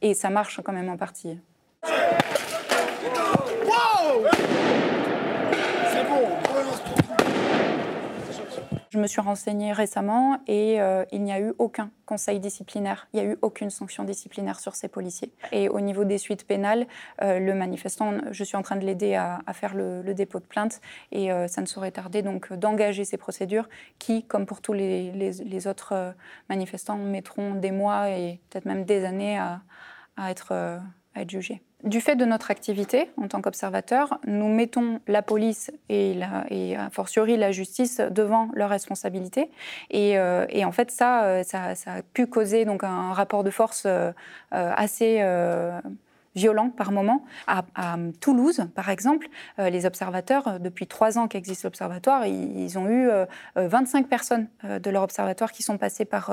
et 0.03 0.15
ça 0.15 0.31
marche 0.31 0.61
quand 0.63 0.73
même 0.73 0.89
en 0.89 0.97
partie. 0.97 1.39
Je 8.95 9.01
me 9.01 9.09
suis 9.09 9.21
renseignée 9.21 9.73
récemment 9.73 10.39
et 10.47 10.81
euh, 10.81 11.05
il 11.11 11.25
n'y 11.25 11.33
a 11.33 11.41
eu 11.41 11.53
aucun 11.59 11.91
conseil 12.07 12.39
disciplinaire, 12.39 13.09
il 13.13 13.21
n'y 13.21 13.27
a 13.27 13.33
eu 13.33 13.37
aucune 13.43 13.69
sanction 13.69 14.05
disciplinaire 14.05 14.61
sur 14.61 14.77
ces 14.77 14.87
policiers. 14.87 15.33
Et 15.51 15.69
au 15.69 15.81
niveau 15.81 16.05
des 16.05 16.17
suites 16.17 16.47
pénales, 16.47 16.87
euh, 17.21 17.41
le 17.41 17.55
manifestant, 17.55 18.13
je 18.31 18.45
suis 18.45 18.57
en 18.57 18.63
train 18.63 18.77
de 18.77 18.85
l'aider 18.85 19.17
à, 19.17 19.43
faire 19.53 19.75
le, 19.75 20.15
dépôt 20.15 20.39
de 20.39 20.45
plainte 20.45 20.81
et 21.11 21.33
euh, 21.33 21.49
ça 21.49 21.61
ne 21.61 21.67
saurait 21.67 21.91
tarder 21.91 22.23
donc 22.23 22.53
d'engager 22.53 23.05
ces 23.05 23.17
procédures 23.17 23.69
qui, 23.99 24.23
comme 24.23 24.47
pour 24.47 24.61
tous 24.61 24.75
les, 24.75 25.67
autres 25.67 26.15
manifestants, 26.49 26.97
mettront 26.97 27.57
des 27.57 27.73
mois 27.73 28.11
et 28.11 28.39
peut-être 28.49 28.65
même 28.65 28.85
des 28.85 29.05
années 29.05 29.41
à, 29.41 29.61
être, 30.31 30.53
à 30.53 31.21
être 31.21 31.31
jugés. 31.31 31.63
Du 31.85 32.01
fait 32.01 32.17
de 32.17 32.25
notre 32.25 32.51
activité 32.51 33.11
en 33.19 33.29
tant 33.29 33.43
qu'observateur, 33.43 34.19
nous 34.27 34.49
mettons 34.49 35.01
la 35.07 35.21
police 35.21 35.71
et, 35.91 36.15
la, 36.15 36.47
et 36.49 36.77
a 36.77 36.89
fortiori 36.89 37.37
la 37.37 37.53
justice 37.53 38.01
devant 38.11 38.49
leurs 38.55 38.71
responsabilités. 38.71 39.51
Et, 39.91 40.19
euh, 40.19 40.47
en 40.65 40.73
fait, 40.73 40.91
ça, 40.91 41.25
euh, 41.25 41.43
ça, 41.43 41.75
ça, 41.75 41.93
a 41.97 42.03
pu 42.03 42.27
causer 42.27 42.65
donc 42.65 42.85
un 42.85 43.13
rapport 43.13 43.45
de 43.45 43.51
force 43.51 43.83
euh, 43.85 44.13
assez 44.51 45.23
violents 46.35 46.71
par 46.71 46.93
moment. 46.93 47.25
À, 47.47 47.65
Toulouse, 48.21 48.67
par 48.75 48.89
exemple, 48.89 49.29
euh, 49.59 49.71
les 49.71 49.87
observateurs, 49.87 50.49
euh, 50.49 50.59
depuis 50.59 50.87
trois 50.87 51.19
ans 51.19 51.29
qu'existe 51.29 51.65
l'observatoire, 51.65 52.27
ils, 52.27 52.79
ont 52.79 52.89
eu 52.89 53.09
25 53.57 54.05
euh, 54.05 54.09
personnes 54.09 54.49
de 54.65 54.91
leur 54.91 55.03
observatoire 55.03 55.53
qui 55.53 55.63
sont 55.63 55.79
passées 55.79 56.05
par, 56.05 56.33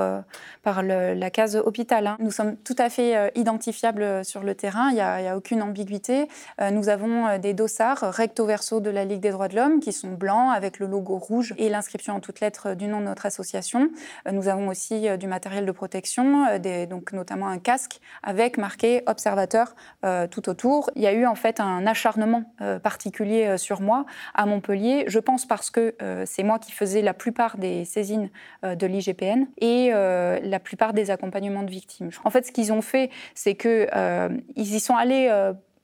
par 0.63 0.83
la 0.83 1.29
case 1.29 1.55
hôpital. 1.55 2.07
Hein. 2.07 2.17
Nous 2.19 2.31
sommes 2.31 2.57
tout 2.57 2.75
à 2.77 2.89
fait 2.89 3.31
identifiables 3.35 4.25
sur 4.25 4.43
le 4.43 4.55
terrain, 4.55 4.89
il 4.89 4.95
n'y 4.95 5.01
a, 5.01 5.37
aucune 5.37 5.61
ambiguïté. 5.61 6.27
nous 6.71 6.89
avons 6.89 7.37
des 7.37 7.53
dossards 7.53 8.13
recto-verso 8.13 8.79
de 8.79 8.89
la 8.89 9.05
Ligue 9.05 9.21
des 9.21 9.31
droits 9.31 9.47
de 9.47 9.55
l'homme 9.55 9.79
qui 9.79 9.93
sont 9.93 10.11
blancs 10.11 10.51
avec 10.53 10.79
le 10.79 10.87
logo 10.87 11.17
rouge 11.17 11.53
et 11.57 11.69
l'inscription 11.69 12.15
en 12.15 12.19
toutes 12.19 12.39
lettres 12.39 12.73
du 12.73 12.87
nom 12.87 12.99
de 12.99 13.05
notre 13.05 13.25
association. 13.25 13.89
nous 14.31 14.47
avons 14.47 14.67
aussi 14.67 15.07
du 15.17 15.27
matériel 15.27 15.65
de 15.65 15.71
protection, 15.71 16.47
donc 16.89 17.13
notamment 17.13 17.47
un 17.47 17.59
casque 17.59 17.99
avec 18.23 18.57
marqué 18.57 19.03
observateur 19.07 19.75
euh, 20.03 20.27
tout 20.27 20.49
autour. 20.49 20.89
Il 20.95 21.01
y 21.01 21.07
a 21.07 21.13
eu 21.13 21.25
en 21.25 21.35
fait 21.35 21.59
un 21.59 21.85
acharnement 21.85 22.43
euh, 22.61 22.79
particulier 22.79 23.45
euh, 23.45 23.57
sur 23.57 23.81
moi 23.81 24.05
à 24.33 24.45
Montpellier. 24.45 25.03
Je 25.07 25.19
pense 25.19 25.45
parce 25.45 25.69
que 25.69 25.95
c'est 26.25 26.43
moi 26.43 26.59
qui 26.59 26.71
faisais 26.71 27.01
la 27.01 27.13
plupart 27.13 27.57
des 27.57 27.85
saisines 27.85 28.29
de 28.63 28.85
l'IGPN 28.87 29.45
et 29.59 29.91
la 29.91 30.59
plupart 30.59 30.93
des 30.93 31.11
accompagnements 31.11 31.63
de 31.63 31.69
victimes. 31.69 32.09
En 32.23 32.29
fait, 32.29 32.45
ce 32.45 32.51
qu'ils 32.51 32.71
ont 32.73 32.81
fait, 32.81 33.09
c'est 33.35 33.55
qu'ils 33.55 34.41
y 34.55 34.79
sont 34.79 34.95
allés 34.95 35.29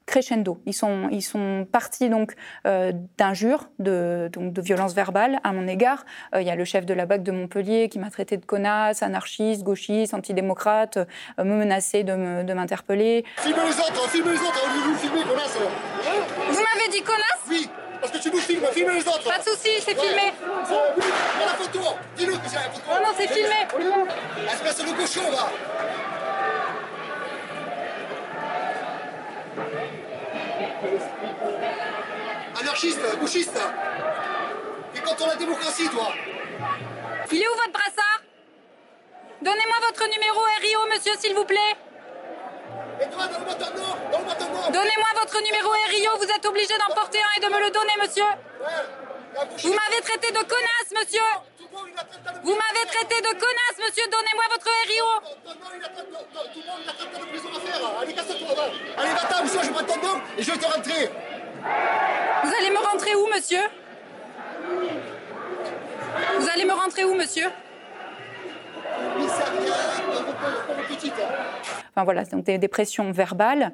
crescendo. 0.08 0.60
Ils 0.66 0.74
sont, 0.74 1.10
ils 1.12 1.22
sont 1.22 1.68
partis 1.72 2.10
donc 2.10 2.34
euh, 2.66 2.92
d'injures, 3.18 3.70
de, 3.78 4.30
donc 4.34 4.54
de 4.54 4.62
violences 4.62 4.96
verbales 4.96 5.40
à 5.44 5.52
mon 5.52 5.68
égard. 5.68 6.06
Euh, 6.34 6.42
il 6.42 6.48
y 6.48 6.50
a 6.50 6.56
le 6.56 6.66
chef 6.66 6.88
de 6.88 6.94
la 6.96 7.06
BAC 7.06 7.22
de 7.22 7.32
Montpellier 7.32 7.90
qui 7.90 8.00
m'a 8.00 8.10
traité 8.10 8.38
de 8.38 8.46
connasse, 8.46 9.04
anarchiste, 9.04 9.64
gauchiste, 9.64 10.16
antidémocrate, 10.16 10.98
euh, 10.98 11.44
me 11.44 11.56
menaçait 11.56 12.04
de 12.04 12.54
m'interpeller. 12.54 13.26
Filmez 13.38 13.62
les 13.64 13.80
autres, 13.80 14.10
filmez 14.10 14.32
les 14.32 14.40
autres, 14.40 14.66
vous 14.86 14.96
filmez 14.96 15.24
connasse 15.24 15.58
Vous 15.58 16.54
m'avez 16.54 16.90
dit 16.90 17.02
connasse? 17.02 17.44
Oui. 17.50 17.70
Parce 18.00 18.12
que 18.12 18.18
tu 18.20 18.32
nous 18.32 18.38
filmes, 18.38 18.64
filme 18.72 18.92
les 18.92 19.08
autres. 19.08 19.30
Pas 19.30 19.40
de 19.40 19.44
soucis, 19.44 19.82
c'est 19.82 20.00
filmé. 20.00 20.32
Prends 20.40 21.46
la 21.46 21.54
photo. 21.54 21.80
Dis-nous 22.16 22.38
que 22.38 22.48
c'est 22.48 22.56
la 22.56 22.62
photo. 22.62 22.90
Non, 22.90 23.08
non, 23.08 23.14
c'est 23.18 23.28
filmé. 23.28 23.68
Espèce 24.52 24.86
de 24.86 24.92
cochon, 24.94 25.32
va. 25.32 25.52
Anarchiste, 32.60 33.20
gauchiste. 33.20 33.60
T'es 34.94 35.02
contre 35.02 35.28
la 35.28 35.36
démocratie, 35.36 35.90
toi. 35.90 36.14
Il 37.32 37.42
est 37.42 37.48
où 37.48 37.56
votre 37.56 37.72
brassard? 37.72 38.22
Donnez-moi 39.42 39.76
votre 39.82 40.04
numéro 40.10 40.40
RIO, 40.62 40.80
monsieur, 40.94 41.14
s'il 41.20 41.36
vous 41.36 41.46
plaît. 41.46 41.76
Et 43.02 43.10
toi, 43.10 43.28
donne-moi 43.28 43.54
ton 43.56 43.66
nom. 43.78 43.96
Donne-moi 44.12 44.36
ton 44.36 44.46
nom. 44.46 44.70
Donnez-moi 44.72 45.10
votre 45.20 45.42
numéro 45.42 45.70
RIO, 45.70 46.18
vous 46.18 46.32
êtes 46.32 46.46
obligé 46.46 46.74
d'en 46.78 46.94
porter 46.96 47.20
un 47.20 47.38
et 47.38 47.46
de 47.46 47.54
me 47.54 47.60
le 47.60 47.72
donner, 47.72 47.94
monsieur. 48.02 48.24
Ouais. 48.24 49.48
Vous 49.64 49.74
m'avez 49.74 50.02
traité 50.02 50.32
de 50.32 50.40
connasse, 50.40 50.92
monsieur. 50.96 51.22
Vous 52.44 52.56
m'avez 52.56 52.86
traité 52.88 53.22
de 53.22 53.30
connasse, 53.30 53.78
monsieur. 53.80 54.06
Donnez-moi 54.12 54.44
votre 54.52 54.70
RIO. 54.88 55.06
Tout 56.54 56.62
le 56.62 56.68
monde, 56.68 56.86
traité 56.86 57.20
de 57.20 57.26
prison 57.26 57.50
à 57.56 57.60
faire. 57.60 57.82
Allez, 58.02 58.14
casse-toi, 58.14 58.54
va. 58.56 59.02
Allez, 59.02 59.14
va-t'en, 59.14 59.48
sinon 59.48 59.64
je 59.64 59.72
prends 59.72 59.84
ton 59.84 59.98
nom 60.02 60.22
et 60.38 60.44
je 60.44 60.52
vais 60.52 60.58
te 60.58 60.66
rentrer. 60.66 61.10
Vous 62.44 62.54
allez 62.60 62.70
me 62.70 62.78
rentrer 62.78 63.16
où, 63.16 63.28
monsieur? 63.28 63.64
Vous 66.40 66.50
allez 66.50 66.66
me 66.66 66.74
rentrer 66.74 67.04
où, 67.04 67.16
monsieur? 67.16 67.50
Commissariat, 69.14 69.76
petite. 70.88 71.14
Enfin 71.98 72.04
voilà, 72.04 72.26
donc 72.26 72.44
des, 72.44 72.60
des 72.60 72.68
pressions 72.68 73.12
verbales. 73.12 73.72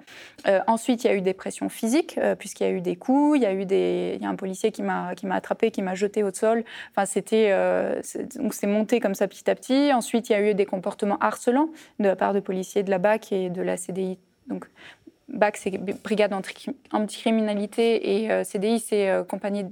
Euh, 0.47 0.61
ensuite, 0.65 1.03
il 1.03 1.07
y 1.07 1.09
a 1.09 1.13
eu 1.13 1.19
des 1.19 1.33
pressions 1.33 1.67
physiques, 1.67 2.17
euh, 2.17 2.35
puisqu'il 2.35 2.63
y 2.63 2.67
a 2.67 2.69
eu 2.69 2.79
des 2.79 2.95
coups, 2.95 3.37
il 3.37 3.43
y 3.43 3.45
a 3.45 3.53
eu 3.53 3.65
des, 3.65 4.13
il 4.15 4.23
y 4.23 4.25
a 4.25 4.29
un 4.29 4.35
policier 4.37 4.71
qui 4.71 4.81
m'a 4.81 5.13
qui 5.13 5.25
m'a 5.25 5.35
attrapé, 5.35 5.71
qui 5.71 5.81
m'a 5.81 5.93
jeté 5.93 6.23
au 6.23 6.33
sol. 6.33 6.63
Enfin, 6.91 7.05
c'était 7.05 7.49
euh, 7.51 8.01
donc 8.37 8.53
c'est 8.53 8.65
monté 8.65 9.01
comme 9.01 9.13
ça 9.13 9.27
petit 9.27 9.49
à 9.49 9.55
petit. 9.55 9.91
Ensuite, 9.91 10.29
il 10.29 10.31
y 10.31 10.35
a 10.37 10.49
eu 10.49 10.53
des 10.53 10.65
comportements 10.65 11.17
harcelants 11.19 11.67
de 11.99 12.05
la 12.05 12.15
part 12.15 12.33
de 12.33 12.39
policiers 12.39 12.81
de 12.83 12.89
la 12.91 12.97
BAC 12.97 13.33
et 13.33 13.49
de 13.49 13.61
la 13.61 13.75
CDI. 13.75 14.17
Donc 14.47 14.69
BAC, 15.27 15.57
c'est 15.57 15.71
brigade 16.01 16.31
anti- 16.31 16.77
anticriminalité 16.93 18.23
et 18.23 18.43
CDI, 18.45 18.79
c'est 18.79 19.11
compagnie 19.27 19.65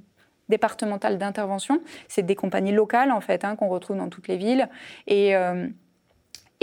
départementale 0.49 1.17
d'intervention. 1.17 1.79
C'est 2.09 2.23
des 2.23 2.35
compagnies 2.35 2.73
locales 2.73 3.13
en 3.13 3.21
fait 3.21 3.45
hein, 3.45 3.55
qu'on 3.55 3.69
retrouve 3.69 3.95
dans 3.95 4.09
toutes 4.09 4.27
les 4.27 4.35
villes 4.35 4.67
et 5.07 5.35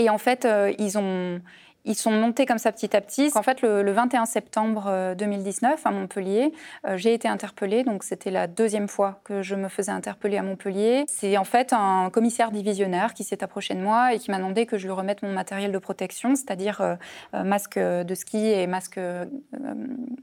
et 0.00 0.10
en 0.10 0.18
fait, 0.18 0.46
ils, 0.78 0.96
ont, 0.96 1.40
ils 1.84 1.94
sont 1.94 2.10
montés 2.10 2.46
comme 2.46 2.58
ça 2.58 2.72
petit 2.72 2.94
à 2.96 3.00
petit. 3.00 3.30
En 3.34 3.42
fait, 3.42 3.62
le, 3.62 3.82
le 3.82 3.92
21 3.92 4.26
septembre 4.26 4.86
euh, 4.88 5.14
2019, 5.14 5.86
à 5.86 5.90
Montpellier, 5.90 6.52
euh, 6.86 6.96
j'ai 6.96 7.14
été 7.14 7.28
interpellée. 7.28 7.84
Donc, 7.84 8.04
c'était 8.04 8.30
la 8.30 8.46
deuxième 8.46 8.88
fois 8.88 9.20
que 9.24 9.42
je 9.42 9.54
me 9.54 9.68
faisais 9.68 9.92
interpeller 9.92 10.36
à 10.36 10.42
Montpellier. 10.42 11.04
C'est 11.08 11.36
en 11.36 11.44
fait 11.44 11.72
un 11.72 12.10
commissaire 12.10 12.50
divisionnaire 12.50 13.14
qui 13.14 13.24
s'est 13.24 13.42
approché 13.42 13.74
de 13.74 13.80
moi 13.80 14.14
et 14.14 14.18
qui 14.18 14.30
m'a 14.30 14.38
demandé 14.38 14.66
que 14.66 14.78
je 14.78 14.84
lui 14.84 14.92
remette 14.92 15.22
mon 15.22 15.32
matériel 15.32 15.72
de 15.72 15.78
protection, 15.78 16.34
c'est-à-dire 16.34 16.80
euh, 16.80 16.94
euh, 17.34 17.44
masque 17.44 17.78
de 17.78 18.14
ski 18.14 18.38
et 18.46 18.66
masque 18.66 18.98
euh, 18.98 19.24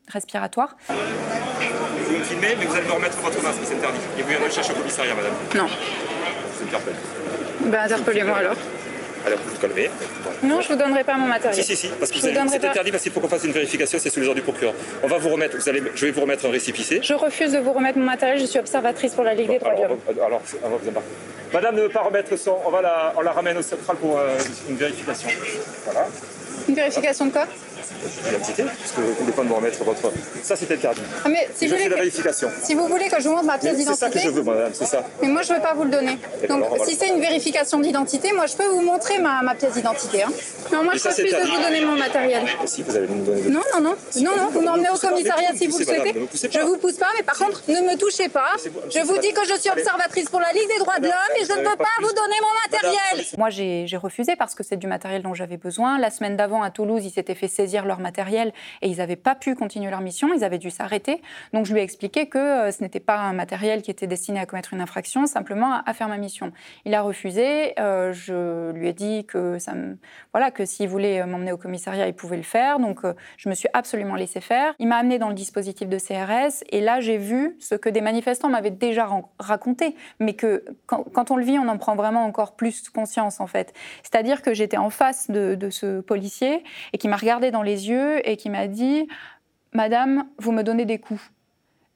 respiratoire. 0.07 0.77
Vous 0.87 2.17
me 2.17 2.23
filmez, 2.23 2.55
mais 2.59 2.65
vous 2.65 2.75
allez 2.75 2.87
me 2.87 2.93
remettre 2.93 3.17
votre 3.17 3.41
masque, 3.41 3.59
c'est 3.63 3.75
interdit. 3.75 3.99
Et 4.17 4.21
vous 4.21 4.29
viendrez 4.29 4.47
le 4.47 4.53
chercher 4.53 4.73
au 4.73 4.75
commissariat, 4.75 5.15
madame? 5.15 5.33
Non. 5.55 5.67
Vous 5.67 6.63
interpelle. 6.63 6.95
Ben, 7.65 7.83
interpellez-moi 7.83 8.37
alors. 8.37 8.55
Alors, 9.25 9.39
vous 9.39 9.49
vous 9.55 9.59
calmez. 9.59 9.89
Non, 10.43 10.61
je 10.61 10.67
vous 10.67 10.75
donnerai 10.75 11.03
pas 11.03 11.15
mon 11.15 11.27
matériel. 11.27 11.55
Si, 11.63 11.75
si, 11.75 11.75
si, 11.75 11.87
parce 11.99 12.11
que 12.11 12.19
c'est 12.19 12.37
interdit 12.37 12.91
parce 12.91 13.03
qu'il 13.03 13.11
faut 13.11 13.19
qu'on 13.19 13.27
fasse 13.27 13.43
une 13.43 13.51
vérification, 13.51 13.97
c'est 13.99 14.09
sous 14.09 14.19
les 14.19 14.27
ordres 14.27 14.35
du 14.35 14.41
procureur. 14.43 14.73
On 15.03 15.07
va 15.07 15.17
vous 15.17 15.29
remettre, 15.29 15.57
vous 15.57 15.67
allez, 15.69 15.81
je 15.95 16.05
vais 16.05 16.11
vous 16.11 16.21
remettre 16.21 16.45
un 16.45 16.51
récipicé. 16.51 16.99
Je 17.01 17.13
refuse 17.13 17.51
de 17.51 17.59
vous 17.59 17.73
remettre 17.73 17.97
mon 17.97 18.05
matériel. 18.05 18.39
Je 18.39 18.45
suis 18.45 18.59
observatrice 18.59 19.13
pour 19.13 19.23
la 19.23 19.33
Ligue 19.33 19.47
des 19.49 19.59
droits 19.59 19.73
de 19.73 19.77
Alors, 19.77 19.89
l'homme. 20.29 20.39
on 20.63 20.69
va 20.69 20.77
vous 20.77 20.89
embarquer. 20.89 21.09
Madame 21.53 21.75
ne 21.75 21.81
veut 21.81 21.89
pas 21.89 22.01
remettre 22.01 22.35
son. 22.37 22.57
On, 22.65 22.69
va 22.69 22.81
la, 22.81 23.13
on 23.17 23.21
la 23.21 23.31
ramène 23.31 23.57
au 23.57 23.61
central 23.61 23.97
pour 23.97 24.19
euh, 24.19 24.37
une 24.69 24.75
vérification. 24.75 25.29
Voilà. 25.85 26.07
Une 26.67 26.75
vérification 26.75 27.25
de 27.27 27.31
quoi? 27.31 27.45
L'identité, 28.25 28.63
parce 28.63 28.91
que 28.91 29.01
vous 29.01 29.07
ne 29.09 29.13
voulez 29.15 29.31
pas 29.31 29.43
me 29.43 29.53
remettre 29.53 29.83
votre. 29.83 30.11
Ça, 30.43 30.55
c'est 30.55 30.71
interdit. 30.71 31.01
Ah, 31.23 31.29
mais 31.29 31.47
si 31.55 31.67
je 31.67 31.71
vous, 31.73 31.77
fais 31.77 31.83
voulez 31.83 31.89
la 31.89 31.89
que, 31.89 32.01
vérification. 32.01 32.49
si 32.63 32.73
vous 32.75 32.87
voulez 32.87 33.07
que 33.09 33.21
je 33.21 33.27
vous 33.27 33.35
montre 33.35 33.45
ma 33.45 33.57
pièce 33.57 33.75
C'est 33.77 33.83
ça 33.95 34.09
que 34.09 34.13
d'identité, 34.13 34.19
je 34.25 34.29
veux, 34.31 34.43
madame, 34.43 34.71
c'est 34.73 34.85
ça. 34.85 35.03
mais 35.21 35.27
moi 35.27 35.41
je 35.41 35.51
ne 35.51 35.57
veux 35.57 35.61
pas 35.61 35.73
vous 35.73 35.83
le 35.83 35.89
donner. 35.89 36.17
D'accord, 36.41 36.57
Donc 36.77 36.85
si 36.87 36.95
c'est 36.95 37.09
une 37.09 37.19
vérification 37.21 37.79
d'identité, 37.79 38.31
moi 38.33 38.45
je 38.47 38.55
peux 38.55 38.65
vous 38.67 38.81
montrer 38.81 39.19
ma, 39.19 39.41
ma 39.41 39.55
pièce 39.55 39.73
d'identité. 39.73 40.23
hein. 40.23 40.29
Non, 40.71 40.83
moi 40.83 40.93
Mais 40.93 40.99
je 40.99 41.07
refuse 41.07 41.31
de 41.31 41.37
vous 41.55 41.61
donner 41.63 41.81
mon 41.85 41.95
matériel. 41.97 42.43
Et 42.63 42.67
si, 42.67 42.81
vous 42.83 42.95
allez 42.95 43.07
nous 43.07 43.23
donner. 43.23 43.41
Non, 43.49 43.61
non, 43.75 43.81
non, 43.81 43.95
non, 44.21 44.31
non, 44.35 44.49
vous 44.51 44.61
m'emmenez 44.61 44.89
au 44.89 44.97
commissariat 44.97 45.51
ne 45.53 45.57
si 45.57 45.67
me 45.67 45.71
vous 45.71 45.79
le 45.79 45.85
souhaitez. 45.85 46.13
ne 46.13 46.19
me 46.21 46.27
Je 46.33 46.47
pas. 46.59 46.65
vous 46.65 46.77
pousse 46.77 46.93
pas, 46.97 47.07
mais 47.17 47.23
par 47.23 47.37
contre, 47.37 47.61
ne 47.67 47.81
me 47.81 47.97
touchez 47.97 48.29
pas. 48.29 48.49
Je 48.89 48.99
vous 49.01 49.17
dis 49.19 49.31
que 49.33 49.45
je 49.47 49.59
suis 49.59 49.69
observatrice 49.69 50.29
pour 50.29 50.39
la 50.39 50.51
Ligue 50.53 50.67
des 50.67 50.79
droits 50.79 50.99
de 50.99 51.05
l'homme 51.05 51.35
et 51.39 51.45
je 51.45 51.51
ne 51.51 51.57
peux 51.57 51.75
pas 51.77 51.85
vous 52.01 52.13
donner 52.13 52.35
mon 52.41 52.71
matériel. 52.71 53.25
Moi, 53.37 53.49
j'ai 53.49 53.85
j'ai 53.87 53.97
refusé 53.97 54.35
parce 54.35 54.55
que 54.55 54.63
c'est 54.63 54.77
du 54.77 54.87
matériel 54.87 55.21
dont 55.21 55.33
j'avais 55.33 55.57
besoin. 55.57 55.99
La 55.99 56.09
semaine 56.09 56.35
d'avant, 56.37 56.63
à 56.63 56.71
Toulouse, 56.71 57.01
ils 57.05 57.11
s'étaient 57.11 57.35
fait 57.35 57.47
saisir 57.47 57.74
leur 57.83 57.99
matériel 57.99 58.53
et 58.81 58.87
ils 58.87 58.97
n'avaient 58.97 59.17
pas 59.17 59.35
pu 59.35 59.55
continuer 59.55 59.91
leur 59.91 59.99
mission. 59.99 60.33
Ils 60.33 60.45
avaient 60.45 60.57
dû 60.57 60.69
s'arrêter. 60.69 61.21
Donc, 61.51 61.65
je 61.65 61.73
lui 61.73 61.81
ai 61.81 61.83
expliqué 61.83 62.27
que 62.27 62.37
euh, 62.37 62.71
ce 62.71 62.81
n'était 62.81 63.01
pas 63.01 63.17
un 63.17 63.33
matériel 63.33 63.81
qui 63.81 63.91
était 63.91 64.07
destiné 64.07 64.39
à 64.39 64.45
commettre 64.45 64.73
une 64.73 64.81
infraction, 64.81 65.25
simplement 65.25 65.81
à, 65.85 65.93
faire 65.93 66.07
ma 66.07 66.17
mission. 66.17 66.53
Il 66.85 66.93
a 66.93 67.01
refusé. 67.01 67.77
Euh, 67.79 68.13
je 68.13 68.71
lui 68.71 68.87
ai 68.87 68.93
dit 68.93 69.25
que 69.25 69.59
ça 69.59 69.73
voilà, 70.31 70.51
que 70.51 70.65
s'il 70.65 70.87
voulait 70.87 71.25
m'emmener 71.25 71.51
au 71.51 71.57
commissariat, 71.57 72.07
il 72.07 72.13
pouvait 72.13 72.37
le 72.37 72.43
faire. 72.43 72.79
Donc, 72.79 73.03
euh, 73.03 73.13
je 73.37 73.49
me 73.49 73.55
suis 73.55 73.69
absolument 73.73 74.15
laissé 74.15 74.41
faire. 74.41 74.73
Il 74.79 74.87
m'a 74.87 74.97
amené 74.97 75.19
dans 75.19 75.29
le 75.29 75.33
dispositif 75.33 75.89
de 75.89 75.97
CRS 75.97 76.63
et 76.69 76.81
là, 76.81 76.99
j'ai 76.99 77.17
vu 77.17 77.55
ce 77.59 77.75
que 77.75 77.89
des 77.89 78.01
manifestants 78.01 78.49
m'avaient 78.49 78.71
déjà 78.71 79.09
raconté, 79.39 79.95
mais 80.19 80.33
que 80.33 80.63
quand, 80.85 81.03
quand 81.13 81.31
on 81.31 81.37
le 81.37 81.43
vit, 81.43 81.59
on 81.59 81.67
en 81.67 81.77
prend 81.77 81.95
vraiment 81.95 82.25
encore 82.25 82.55
plus 82.55 82.89
conscience, 82.89 83.39
en 83.39 83.47
fait. 83.47 83.73
C'est-à-dire 84.03 84.41
que 84.41 84.53
j'étais 84.53 84.77
en 84.77 84.89
face 84.89 85.29
de, 85.29 85.55
de 85.55 85.69
ce 85.69 86.01
policier 86.01 86.63
et 86.93 86.97
qui 86.97 87.07
m'a 87.07 87.17
regardé 87.17 87.51
dans 87.51 87.63
les 87.65 87.89
yeux 87.89 88.27
et 88.27 88.37
qui 88.37 88.49
m'a 88.49 88.67
dit 88.67 89.07
Madame, 89.73 90.25
vous 90.39 90.53
me 90.53 90.63
donnez 90.63 90.85
des 90.85 90.99
coups 90.99 91.21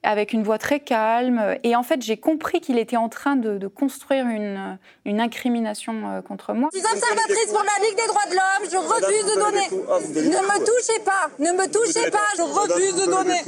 avec 0.02 0.32
une 0.32 0.42
voix 0.42 0.58
très 0.58 0.80
calme. 0.80 1.58
Et 1.62 1.76
en 1.76 1.82
fait, 1.82 2.02
j'ai 2.02 2.16
compris 2.16 2.60
qu'il 2.60 2.78
était 2.78 2.96
en 2.96 3.08
train 3.08 3.36
de, 3.36 3.58
de 3.58 3.66
construire 3.66 4.26
une, 4.26 4.78
une 5.04 5.20
incrimination 5.20 6.08
euh, 6.08 6.22
contre 6.22 6.54
moi. 6.54 6.70
Je 6.72 6.78
suis 6.78 6.86
observatrice 6.86 7.52
pour 7.52 7.62
la 7.62 7.86
Ligue 7.86 7.96
des 7.96 8.06
droits 8.06 8.26
de 8.30 8.34
l'homme, 8.34 8.64
je 8.70 8.76
refuse 8.76 9.24
de 9.26 9.34
donner. 9.38 10.30
Ne 10.30 10.40
me 10.40 10.58
touchez 10.64 11.00
pas, 11.04 11.30
ne 11.38 11.52
me 11.52 11.66
touchez 11.70 12.10
pas, 12.10 12.18
je 12.36 12.42
refuse 12.42 12.94
de 12.96 13.10
donner. 13.10 13.40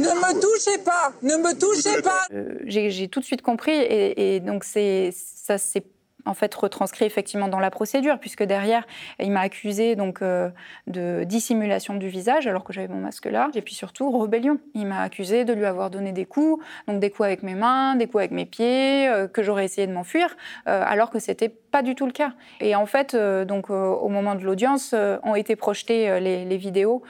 Ne 0.00 0.14
me 0.14 0.40
touchez 0.40 0.78
pas, 0.78 1.12
ne 1.22 1.36
me 1.36 1.58
touchez 1.58 2.02
pas. 2.02 2.26
Euh, 2.32 2.58
j'ai 2.66 3.08
tout 3.08 3.20
de 3.20 3.24
suite 3.24 3.42
compris 3.42 3.72
et, 3.72 4.36
et 4.36 4.40
donc 4.40 4.64
ça 4.64 5.58
s'est 5.58 5.84
en 6.26 6.34
fait 6.34 6.54
retranscrit 6.54 7.04
effectivement 7.04 7.48
dans 7.48 7.58
la 7.58 7.70
procédure 7.70 8.18
puisque 8.18 8.42
derrière 8.42 8.86
il 9.18 9.30
m'a 9.30 9.40
accusé 9.40 9.96
donc 9.96 10.22
euh, 10.22 10.50
de 10.86 11.24
dissimulation 11.24 11.94
du 11.94 12.08
visage 12.08 12.46
alors 12.46 12.64
que 12.64 12.72
j'avais 12.72 12.88
mon 12.88 13.00
masque 13.00 13.26
là 13.26 13.50
et 13.54 13.62
puis 13.62 13.74
surtout 13.74 14.16
rébellion. 14.18 14.58
Il 14.74 14.86
m'a 14.86 15.02
accusé 15.02 15.44
de 15.44 15.52
lui 15.52 15.64
avoir 15.64 15.90
donné 15.90 16.12
des 16.12 16.24
coups 16.24 16.62
donc 16.86 17.00
des 17.00 17.10
coups 17.10 17.26
avec 17.26 17.42
mes 17.42 17.54
mains, 17.54 17.94
des 17.96 18.06
coups 18.06 18.20
avec 18.20 18.30
mes 18.30 18.46
pieds, 18.46 19.08
euh, 19.08 19.28
que 19.28 19.42
j'aurais 19.42 19.64
essayé 19.64 19.86
de 19.86 19.92
m'enfuir 19.92 20.36
euh, 20.68 20.82
alors 20.86 21.10
que 21.10 21.18
c'était 21.18 21.48
pas 21.70 21.82
du 21.82 21.94
tout 21.94 22.06
le 22.06 22.12
cas. 22.12 22.32
Et 22.60 22.74
en 22.74 22.86
fait 22.86 23.14
euh, 23.14 23.44
donc 23.44 23.70
euh, 23.70 23.86
au 23.86 24.08
moment 24.08 24.34
de 24.34 24.44
l'audience 24.44 24.92
euh, 24.94 25.18
ont 25.22 25.34
été 25.34 25.56
projetées 25.56 26.20
les, 26.20 26.56
vidéos 26.56 27.02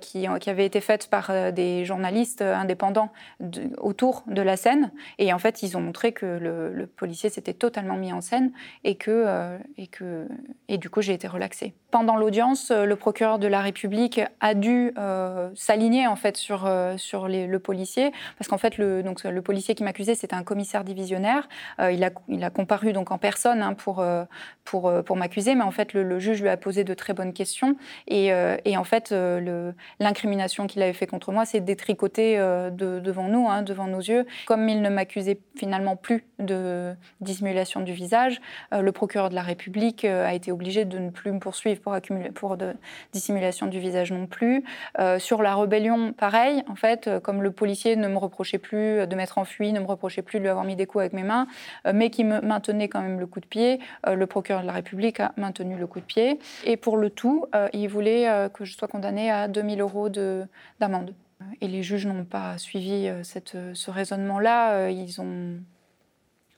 qui, 0.00 0.26
avaient 0.26 0.66
été 0.66 0.80
faites 0.80 1.08
par 1.08 1.52
des 1.52 1.84
journalistes 1.84 2.42
indépendants 2.42 3.10
autour 3.78 4.22
de 4.26 4.42
la 4.42 4.56
scène 4.56 4.90
et 5.18 5.32
en 5.32 5.38
fait, 5.38 5.62
ils 5.62 5.76
ont 5.76 5.80
montré 5.80 6.12
que 6.12 6.26
le, 6.26 6.86
policier 6.86 7.30
s'était 7.30 7.54
totalement 7.54 7.96
mis 7.96 8.12
en 8.12 8.20
scène 8.20 8.52
et 8.84 8.96
que, 8.96 9.56
et 9.78 9.86
que 9.86 10.26
et 10.68 10.78
du 10.78 10.90
coup, 10.90 11.00
j'ai 11.00 11.14
été 11.14 11.26
relaxée. 11.26 11.74
Pendant 11.90 12.16
l'audience, 12.16 12.70
le 12.70 12.96
procureur 12.96 13.38
de 13.38 13.46
la 13.46 13.60
République 13.60 14.20
a 14.40 14.54
dû 14.54 14.92
s'aligner 15.54 16.06
en 16.06 16.16
fait 16.16 16.36
sur 16.36 16.70
sur 16.96 17.28
le 17.28 17.58
policier 17.58 18.12
parce 18.38 18.48
qu'en 18.48 18.58
fait, 18.58 18.76
le 18.78 19.02
donc 19.02 19.24
le 19.24 19.42
policier 19.42 19.74
qui 19.74 19.84
m'accusait, 19.84 20.14
c'était 20.14 20.36
un 20.36 20.44
commissaire 20.44 20.84
divisionnaire. 20.84 21.48
Il 21.78 22.04
a 22.04 22.10
il 22.28 22.44
a 22.44 22.50
comparu 22.50 22.92
donc 22.92 23.10
en 23.10 23.18
personne 23.18 23.62
hein, 23.62 23.74
pour 23.74 23.91
euh, 24.00 24.24
euh, 24.74 25.02
pour 25.02 25.16
m'accuser, 25.16 25.54
mais 25.54 25.62
en 25.62 25.70
fait, 25.70 25.92
le, 25.92 26.18
juge 26.18 26.40
lui 26.40 26.48
a 26.48 26.56
posé 26.56 26.84
de 26.84 26.94
très 26.94 27.12
bonnes 27.12 27.32
questions 27.32 27.76
et, 28.06 28.32
euh, 28.32 28.56
en 28.76 28.84
fait, 28.84 29.14
l'incrimination 30.00 30.66
qu'il 30.66 30.82
avait 30.82 30.92
fait 30.92 31.06
contre 31.06 31.30
moi, 31.32 31.44
c'est 31.44 31.60
détricoté 31.60 32.38
euh, 32.38 32.70
de- 32.70 33.00
devant 33.00 33.28
nous, 33.28 33.48
hein, 33.48 33.62
devant 33.62 33.86
nos 33.86 34.00
yeux. 34.00 34.26
Comme 34.46 34.68
il 34.68 34.80
ne 34.80 34.88
m'accusait 34.88 35.38
finalement 35.56 35.96
plus 35.96 36.24
de 36.38 36.94
dissimulation 37.20 37.80
du 37.80 37.92
visage, 37.92 38.40
le 38.72 38.90
procureur 38.92 39.28
de 39.28 39.34
la 39.34 39.42
République 39.42 40.04
a 40.04 40.32
été 40.34 40.50
obligé 40.50 40.84
de 40.84 40.98
ne 40.98 41.10
plus 41.10 41.30
me 41.32 41.38
poursuivre 41.38 41.80
pour, 42.34 42.56
dissimulation 43.12 43.66
du 43.66 43.78
visage 43.78 44.10
non 44.10 44.26
plus. 44.26 44.64
Sur 45.18 45.42
la 45.42 45.54
rébellion, 45.54 46.12
pareil, 46.12 46.64
en 46.68 46.74
fait, 46.74 47.10
comme 47.22 47.42
le 47.42 47.50
policier 47.50 47.96
ne 47.96 48.08
me 48.08 48.16
reprochait 48.16 48.58
plus 48.58 49.06
de 49.06 49.14
m'être 49.14 49.38
enfui, 49.38 49.72
ne 49.72 49.80
me 49.80 49.86
reprochait 49.86 50.22
plus 50.22 50.38
de 50.38 50.44
lui 50.44 50.48
avoir 50.48 50.64
mis 50.64 50.76
des 50.76 50.86
coups 50.86 51.02
avec 51.02 51.12
mes 51.12 51.22
mains, 51.22 51.46
mais 51.92 52.10
qui 52.10 52.24
me 52.24 52.40
maintenait 52.40 52.88
quand 52.88 53.02
même 53.02 53.20
le 53.20 53.26
coup 53.26 53.40
de 53.40 53.46
pied, 53.46 53.78
le 54.06 54.26
procureur 54.26 54.62
de 54.62 54.66
la 54.66 54.72
République 54.72 55.20
a 55.20 55.32
maintenu 55.36 55.76
le 55.76 55.86
coup 55.86 56.00
de 56.00 56.04
pied. 56.04 56.38
Et 56.64 56.76
pour 56.76 56.96
le 56.96 57.10
tout, 57.10 57.46
euh, 57.54 57.68
il 57.72 57.88
voulait 57.88 58.28
euh, 58.28 58.48
que 58.48 58.64
je 58.64 58.76
sois 58.76 58.88
condamnée 58.88 59.30
à 59.30 59.48
2000 59.48 59.80
euros 59.80 60.08
de- 60.08 60.46
d'amende. 60.80 61.14
Et 61.60 61.66
les 61.68 61.82
juges 61.82 62.06
n'ont 62.06 62.24
pas 62.24 62.56
suivi 62.58 63.10
ce 63.24 63.90
raisonnement-là. 63.90 64.90
Ils 64.90 65.20
ont 65.20 65.56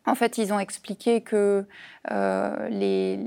en 0.06 0.14
fait, 0.14 0.36
ils 0.36 0.52
ont 0.52 0.58
expliqué 0.58 1.22
que 1.22 1.64
euh, 2.10 2.68
les, 2.68 3.18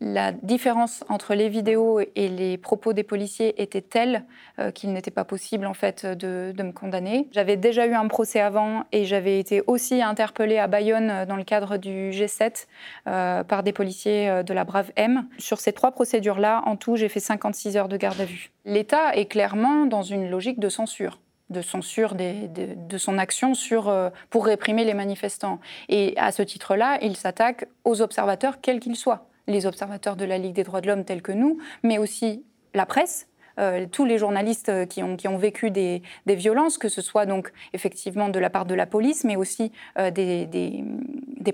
la 0.00 0.30
différence 0.30 1.02
entre 1.08 1.34
les 1.34 1.48
vidéos 1.48 2.00
et 2.14 2.28
les 2.28 2.58
propos 2.58 2.92
des 2.92 3.02
policiers 3.02 3.60
était 3.60 3.80
telle 3.80 4.24
euh, 4.60 4.70
qu'il 4.70 4.92
n'était 4.92 5.10
pas 5.10 5.24
possible 5.24 5.66
en 5.66 5.74
fait 5.74 6.06
de, 6.06 6.54
me 6.56 6.70
condamner. 6.70 7.26
J'avais 7.32 7.56
déjà 7.56 7.86
eu 7.86 7.94
un 7.94 8.06
procès 8.06 8.40
avant 8.40 8.84
et 8.92 9.04
j'avais 9.04 9.40
été 9.40 9.62
aussi 9.66 10.00
interpellée 10.00 10.58
à 10.58 10.68
Bayonne 10.68 11.10
euh, 11.10 11.26
dans 11.26 11.36
le 11.36 11.44
cadre 11.44 11.76
du 11.76 12.10
G7 12.10 12.66
par 13.04 13.62
des 13.62 13.72
policiers 13.72 14.42
de 14.44 14.54
la 14.54 14.64
Brave 14.64 14.92
M. 14.96 15.26
Sur 15.38 15.58
ces 15.58 15.72
trois 15.72 15.92
procédures-là, 15.92 16.62
en 16.66 16.76
tout, 16.76 16.96
j'ai 16.96 17.08
fait 17.08 17.20
56 17.20 17.76
heures 17.76 17.88
de 17.88 17.96
garde 17.96 18.20
à 18.20 18.24
vue. 18.24 18.50
L'État 18.64 19.14
est 19.14 19.26
clairement 19.26 19.86
dans 19.86 20.02
une 20.02 20.30
logique 20.30 20.60
de 20.60 20.68
censure 20.68 21.18
de 21.50 21.62
censure 21.62 22.14
de, 22.14 22.98
son 22.98 23.18
action 23.18 23.54
sur, 23.54 23.88
euh, 23.88 24.10
pour 24.30 24.46
réprimer 24.46 24.84
les 24.84 24.94
manifestants. 24.94 25.60
Et 25.88 26.14
à 26.16 26.32
ce 26.32 26.42
titre-là, 26.42 26.98
il 27.02 27.16
s'attaque 27.16 27.68
aux 27.84 28.02
observateurs, 28.02 28.60
quels 28.60 28.80
qu'ils 28.80 28.96
soient. 28.96 29.28
Les 29.46 29.66
observateurs 29.66 30.16
de 30.16 30.24
la 30.24 30.38
Ligue 30.38 30.54
des 30.54 30.64
droits 30.64 30.80
de 30.80 30.88
l'homme 30.88 31.04
tels 31.04 31.22
que 31.22 31.32
nous, 31.32 31.58
mais 31.82 31.98
aussi 31.98 32.44
la 32.74 32.84
presse, 32.84 33.28
euh, 33.58 33.86
tous 33.90 34.04
les 34.04 34.18
journalistes 34.18 34.68
euh, 34.68 34.84
qui 34.84 35.02
ont, 35.02 35.36
vécu 35.36 35.70
des, 35.70 36.02
violences, 36.26 36.78
que 36.78 36.88
ce 36.88 37.00
soit 37.00 37.26
donc 37.26 37.52
effectivement 37.72 38.28
de 38.28 38.38
la 38.38 38.50
part 38.50 38.66
de 38.66 38.74
la 38.74 38.86
police, 38.86 39.24
mais 39.24 39.36
aussi 39.36 39.72
euh, 39.98 40.10
des, 40.10 40.48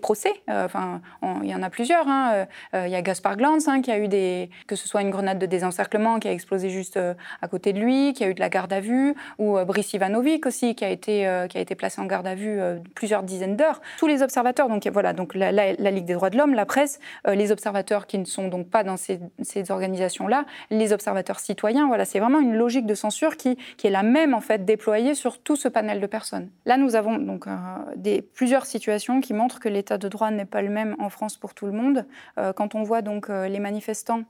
procès. 0.00 0.32
enfin, 0.48 1.00
il 1.42 1.50
y 1.50 1.54
en 1.54 1.62
a 1.62 1.68
plusieurs. 1.68 2.08
Hein. 2.08 2.46
Il 2.72 2.88
y 2.88 2.94
a 2.94 3.02
Gaspard 3.02 3.36
Glantz 3.36 3.68
hein, 3.68 3.82
qui 3.82 3.90
a 3.90 3.98
eu 3.98 4.08
des, 4.08 4.48
que 4.66 4.74
ce 4.74 4.88
soit 4.88 5.02
une 5.02 5.10
grenade 5.10 5.38
de 5.38 5.44
désencerclement 5.44 6.18
qui 6.18 6.28
a 6.28 6.32
explosé 6.32 6.70
juste 6.70 6.98
à 6.98 7.48
côté 7.48 7.74
de 7.74 7.78
lui, 7.78 8.14
qui 8.14 8.24
a 8.24 8.28
eu 8.28 8.34
de 8.34 8.40
la 8.40 8.48
garde 8.48 8.72
à 8.72 8.80
vue, 8.80 9.14
ou 9.38 9.58
Brice 9.66 9.92
Ivanovic 9.92 10.46
aussi 10.46 10.74
qui 10.74 10.84
a 10.86 10.88
été, 10.88 11.46
qui 11.50 11.62
placé 11.74 12.00
en 12.00 12.06
garde 12.06 12.26
à 12.26 12.34
vue 12.34 12.58
plusieurs 12.94 13.22
dizaines 13.22 13.54
d'heures. 13.56 13.82
Tous 13.98 14.06
les 14.06 14.22
observateurs, 14.22 14.68
donc 14.68 14.86
voilà, 14.86 15.12
donc 15.12 15.34
la, 15.34 15.52
la, 15.52 15.90
Ligue 15.90 16.06
des 16.06 16.14
droits 16.14 16.30
de 16.30 16.38
l'homme, 16.38 16.54
la 16.54 16.64
presse, 16.64 16.98
les 17.26 17.52
observateurs 17.52 18.06
qui 18.06 18.18
ne 18.18 18.24
sont 18.24 18.48
donc 18.48 18.70
pas 18.70 18.84
dans 18.84 18.96
ces, 18.96 19.20
ces 19.42 19.70
organisations-là, 19.70 20.46
les 20.70 20.94
observateurs 20.94 21.38
citoyens 21.38 21.91
voilà, 21.92 22.06
c'est 22.06 22.20
vraiment 22.20 22.40
une 22.40 22.54
logique 22.54 22.86
de 22.86 22.94
censure 22.94 23.36
qui, 23.36 23.58
est 23.84 23.90
la 23.90 24.02
même 24.02 24.32
en 24.32 24.40
fait 24.40 24.64
déployée 24.64 25.14
sur 25.14 25.38
tout 25.42 25.56
ce 25.56 25.68
panel 25.68 26.00
de 26.00 26.06
personnes. 26.06 26.48
Là, 26.64 26.78
nous 26.78 26.96
avons 26.96 27.18
donc 27.18 27.46
euh, 27.46 28.20
plusieurs 28.32 28.64
situations 28.64 29.20
qui 29.20 29.34
montrent 29.34 29.60
que 29.60 29.68
l'état 29.68 29.98
de 29.98 30.08
droit 30.08 30.30
n'est 30.30 30.46
pas 30.46 30.62
le 30.62 30.70
même 30.70 30.96
en 30.98 31.10
France 31.10 31.36
pour 31.36 31.52
tout 31.52 31.66
le 31.66 31.72
monde. 31.72 32.06
Euh, 32.38 32.54
quand 32.54 32.74
on 32.74 32.82
voit 32.82 33.02
donc 33.02 33.28
euh, 33.28 33.46
les 33.46 33.58
manifestants 33.58 34.22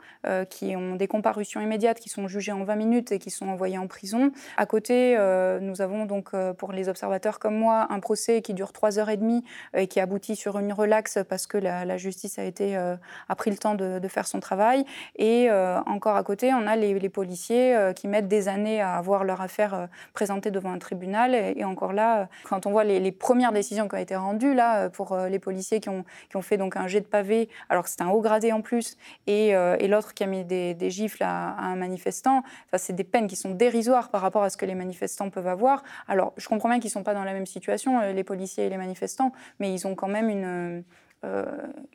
qui 0.51 0.75
ont 0.75 0.97
des 0.97 1.07
comparutions 1.07 1.61
immédiates, 1.61 2.01
qui 2.01 2.09
sont 2.09 2.27
jugés 2.27 2.51
en 2.51 2.65
20 2.65 2.75
minutes 2.75 3.13
et 3.13 3.21
qui 3.21 3.31
sont 3.31 3.49
envoyés 3.49 3.79
en 3.79 3.87
prison, 3.87 4.33
à 4.57 4.67
côté, 4.67 5.17
nous 5.61 5.83
avons 5.83 6.07
donc 6.07 6.31
pour 6.59 6.73
les 6.73 6.89
observateurs 6.89 7.39
comme 7.39 7.57
moi 7.57 7.87
un 7.91 8.01
procès 8.01 8.41
qui 8.41 8.55
dure 8.55 8.73
3 8.73 8.99
heures 8.99 9.11
et 9.11 9.17
demie 9.17 9.45
et 9.77 9.89
qui 9.89 10.01
aboutit 10.01 10.37
sur 10.37 10.59
une 10.59 10.73
relaxe 10.73 11.19
parce 11.29 11.47
que 11.47 11.59
la, 11.59 11.97
justice 11.97 12.39
a 12.39 13.35
pris 13.37 13.51
le 13.51 13.57
temps 13.57 13.75
de, 13.75 14.09
faire 14.09 14.27
son 14.27 14.41
travail. 14.41 14.85
Et 15.17 15.51
encore 15.51 16.17
à 16.17 16.23
côté, 16.23 16.53
on 16.55 16.67
a 16.67 16.77
les 16.77 17.09
policiers 17.09 17.52
euh, 17.53 17.93
qui 17.93 18.09
mettent 18.09 18.29
des 18.29 18.49
années 18.49 18.81
à 18.81 18.95
avoir 18.95 19.25
leur 19.25 19.41
affaire 19.41 19.75
euh, 19.75 19.87
présentée 20.13 20.51
devant 20.51 20.73
un 20.73 20.79
tribunal. 20.79 21.35
Et, 21.35 21.65
encore 21.65 21.93
là, 21.93 22.23
euh, 22.23 22.25
quand 22.45 22.67
on 22.67 22.71
voit 22.71 22.85
les, 22.85 23.13
premières 23.13 23.53
décisions 23.53 23.89
qui 23.89 23.95
ont 23.95 23.99
été 23.99 24.17
rendues 24.17 24.55
là 24.55 24.89
pour 24.89 25.17
les 25.17 25.39
policiers 25.39 25.81
qui 25.81 25.89
ont, 25.89 26.05
qui 26.31 26.37
ont 26.37 26.43
fait 26.43 26.57
donc 26.57 26.77
un 26.77 26.87
jet 26.87 27.01
de 27.01 27.07
pavé, 27.07 27.49
alors 27.69 27.85
que 27.85 27.91
c'est 27.91 28.01
un 28.01 28.09
haut 28.09 28.21
gradé 28.21 28.53
en 28.53 28.63
plus, 28.63 28.97
et, 29.27 29.49
et 29.51 29.89
l'autre 29.89 30.15
qui 30.15 30.25
a 30.25 30.27
mis 30.27 30.45
des, 30.45 30.91
gifles 30.91 31.23
à, 31.23 31.55
un 31.59 31.77
manifestant, 31.77 32.43
c'est 32.77 32.95
des 32.95 33.05
peines 33.05 33.27
qui 33.27 33.37
sont 33.37 33.51
dérisoires 33.51 34.11
par 34.11 34.23
rapport 34.23 34.43
à 34.43 34.51
ce 34.51 34.57
que 34.57 34.65
les 34.65 34.75
manifestants 34.75 35.31
peuvent 35.31 35.47
avoir. 35.47 35.83
Alors, 36.09 36.33
je 36.37 36.49
comprends 36.49 36.69
bien 36.69 36.81
qu'ils 36.81 36.89
ne 36.89 36.93
sont 36.93 37.03
pas 37.03 37.15
dans 37.15 37.25
la 37.25 37.33
même 37.33 37.47
situation, 37.47 38.01
les 38.01 38.25
policiers 38.25 38.67
et 38.67 38.71
les 38.71 38.79
manifestants, 38.79 39.33
mais 39.61 39.73
ils 39.73 39.87
ont 39.87 39.95
quand 39.95 40.09
même 40.09 40.29
une 40.29 40.85
euh, 41.25 41.45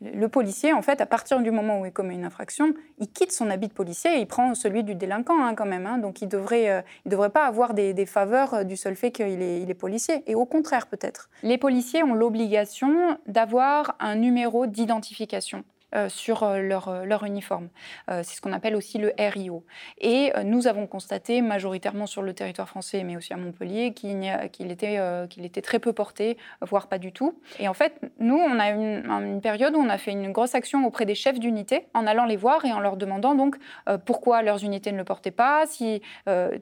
le 0.02 0.30
policier, 0.30 0.72
en 0.72 0.82
fait, 0.82 1.02
à 1.02 1.06
partir 1.06 1.42
du 1.42 1.52
moment 1.52 1.82
où 1.82 1.86
il 1.86 1.92
commet 1.92 2.14
une 2.14 2.24
infraction, 2.24 2.74
il 2.98 3.10
quitte 3.10 3.34
son 3.34 3.50
habit 3.50 3.68
de 3.68 3.74
policier 3.74 4.18
et 4.18 4.20
il 4.22 4.28
prend 4.28 4.56
celui 4.56 4.84
du 4.84 4.96
délinquant 4.96 5.44
hein, 5.44 5.54
quand 5.54 5.66
même. 5.66 5.86
Hein. 5.86 5.98
donc 5.98 6.22
il 6.22 6.30
devrait, 6.30 6.70
euh, 6.70 6.82
devrait 7.06 7.30
pas 7.30 7.46
avoir 7.46 7.74
des, 7.74 8.06
faveurs 8.06 8.54
euh, 8.54 8.64
du 8.64 8.78
seul 8.78 8.96
fait 8.96 9.12
qu'il 9.12 9.42
est, 9.42 9.62
il 9.62 9.70
est 9.70 9.76
policier. 9.76 10.24
Et 10.28 10.36
au 10.36 10.46
contraire, 10.46 10.88
peut-être. 10.88 11.30
Les 11.44 11.58
policiers 11.58 12.04
ont 12.04 12.14
l'obligation 12.14 13.18
d'avoir 13.28 13.96
un 14.00 14.16
numéro 14.16 14.66
d'identification. 14.66 15.64
Euh, 15.96 16.10
sur 16.10 16.44
euh, 16.44 16.58
leur, 16.58 16.90
euh, 16.90 17.06
leur, 17.06 17.24
uniforme. 17.24 17.70
c'est 18.10 18.36
ce 18.36 18.42
qu'on 18.42 18.52
appelle 18.52 18.76
aussi 18.76 18.98
le 18.98 19.14
RIO. 19.18 19.64
Et 20.00 20.32
nous 20.44 20.68
avons 20.68 20.86
constaté 20.86 21.42
majoritairement 21.42 22.06
sur 22.06 22.22
le 22.22 22.34
territoire 22.34 22.68
français, 22.68 23.04
mais 23.04 23.16
aussi 23.16 23.34
à 23.34 23.38
Montpellier, 23.38 23.94
qu'il 23.94 24.72
était, 24.72 25.62
très 25.62 25.80
peu 25.80 25.94
porté, 25.94 26.38
voire 26.62 26.88
pas 26.88 26.98
du 26.98 27.12
tout. 27.12 27.40
Et 27.60 27.68
en 27.68 27.74
fait, 27.74 28.00
nous, 28.20 28.36
on 28.36 28.60
a 28.60 28.70
une, 28.70 29.06
une 29.10 29.42
période 29.42 29.76
où 29.76 29.80
on 29.80 29.90
a 29.90 29.98
fait 29.98 30.12
une 30.12 30.32
grosse 30.32 30.56
action 30.56 30.86
auprès 30.86 31.06
des 31.06 31.16
chefs 31.16 31.40
d'unité, 31.40 31.88
en 31.94 32.06
allant 32.06 32.26
les 32.26 32.38
voir 32.38 32.64
et 32.66 32.72
en 32.72 32.80
leur 32.80 32.98
demandant 32.98 33.36
donc 33.36 33.58
pourquoi 34.06 34.42
leurs 34.42 34.64
unités 34.64 34.92
ne 34.92 34.98
le 34.98 35.04
portaient 35.04 35.32
pas, 35.32 35.66
si 35.68 36.02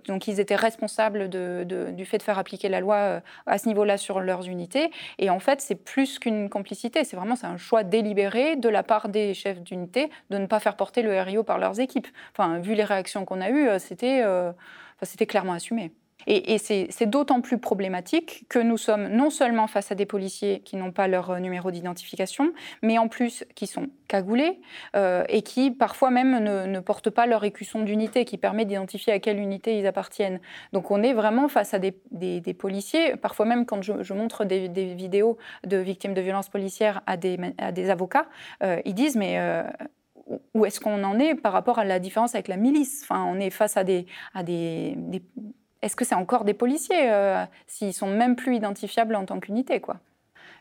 donc 0.08 0.28
ils 0.28 0.40
étaient 0.40 0.56
responsables 0.56 1.30
du 1.30 2.06
fait 2.06 2.18
de 2.18 2.24
faire 2.24 2.40
appliquer 2.40 2.70
la 2.70 2.80
loi 2.80 3.22
à 3.46 3.58
ce 3.58 3.68
niveau-là 3.68 3.98
sur 3.98 4.20
leurs 4.20 4.48
unités. 4.48 4.92
Et 5.20 5.30
en 5.30 5.40
fait, 5.40 5.62
c'est 5.62 5.76
plus 5.76 6.20
qu'une 6.20 6.50
complicité, 6.50 7.04
c'est 7.04 7.18
vraiment 7.18 7.36
un 7.44 7.58
choix 7.58 7.84
délibéré 7.84 8.56
de 8.56 8.70
la 8.70 8.84
part 8.84 9.10
des 9.16 9.34
chefs 9.34 9.62
d'unité 9.62 10.10
de 10.30 10.38
ne 10.38 10.46
pas 10.46 10.60
faire 10.60 10.76
porter 10.76 11.02
le 11.02 11.20
RIO 11.20 11.44
par 11.44 11.58
leurs 11.58 11.80
équipes. 11.80 12.08
Enfin, 12.34 12.60
vu 12.60 12.76
les 12.76 12.84
réactions 12.84 13.26
qu'on 13.26 13.42
a 13.42 13.50
eues, 13.50 13.70
euh, 13.70 13.80
euh, 14.04 14.54
c'était 15.02 15.26
clairement 15.26 15.54
assumé. 15.54 15.92
Et, 16.28 16.58
c'est 16.58 17.06
d'autant 17.06 17.42
plus 17.42 17.58
problématique 17.60 18.46
que 18.50 18.60
nous 18.60 18.78
sommes 18.78 19.08
non 19.10 19.30
seulement 19.30 19.68
face 19.68 19.92
à 19.92 19.96
des 19.96 20.06
policiers 20.06 20.62
qui 20.62 20.76
n'ont 20.76 20.92
pas 20.92 21.08
leur 21.08 21.30
euh, 21.30 21.40
numéro 21.40 21.70
d'identification, 21.72 22.52
mais 22.82 22.98
en 22.98 23.08
plus 23.08 23.46
qui 23.56 23.68
sont 23.68 23.90
cagoulés 24.08 24.60
et 25.30 25.42
qui 25.42 25.72
parfois 25.72 26.12
même 26.12 26.40
ne, 26.40 26.80
portent 26.80 27.10
pas 27.10 27.26
leur 27.26 27.44
écusson 27.44 27.82
d'unité 27.82 28.24
qui 28.24 28.38
permet 28.38 28.66
d'identifier 28.66 29.14
à 29.14 29.20
quelle 29.20 29.40
unité 29.40 29.80
ils 29.80 29.88
appartiennent. 29.88 30.40
Donc 30.74 30.92
on 30.92 31.02
est 31.02 31.14
vraiment 31.14 31.48
face 31.48 31.74
à 31.74 31.80
des, 31.80 31.92
policiers, 32.54 33.16
parfois 33.16 33.46
même 33.46 33.66
quand 33.66 33.82
je, 33.82 34.14
montre 34.14 34.46
des, 34.46 34.68
vidéos 34.68 35.38
de 35.66 35.78
victimes 35.78 36.14
de 36.14 36.22
violences 36.22 36.50
policières 36.50 37.02
à 37.08 37.18
des, 37.18 37.90
avocats, 37.90 38.28
ils 38.62 38.94
disent 38.94 39.16
mais... 39.16 39.40
où 40.54 40.66
est-ce 40.66 40.80
qu'on 40.80 41.04
en 41.04 41.20
est 41.20 41.34
par 41.34 41.52
rapport 41.52 41.80
à 41.80 41.84
la 41.84 42.00
différence 42.00 42.36
avec 42.36 42.48
la 42.48 42.58
milice? 42.58 43.02
Enfin, 43.04 43.26
On 43.26 43.40
est 43.40 43.50
face 43.50 43.76
à 43.76 43.84
des, 43.84 44.06
est-ce 45.86 45.96
que 45.96 46.04
c'est 46.04 46.16
encore 46.16 46.46
des 46.46 46.56
policiers 46.56 47.12
euh, 47.12 47.46
s'ils 47.68 47.94
sont 47.94 48.08
même 48.08 48.36
plus 48.36 48.56
identifiables 48.56 49.16
en 49.16 49.26
tant 49.26 49.40
qu'unité 49.40 49.80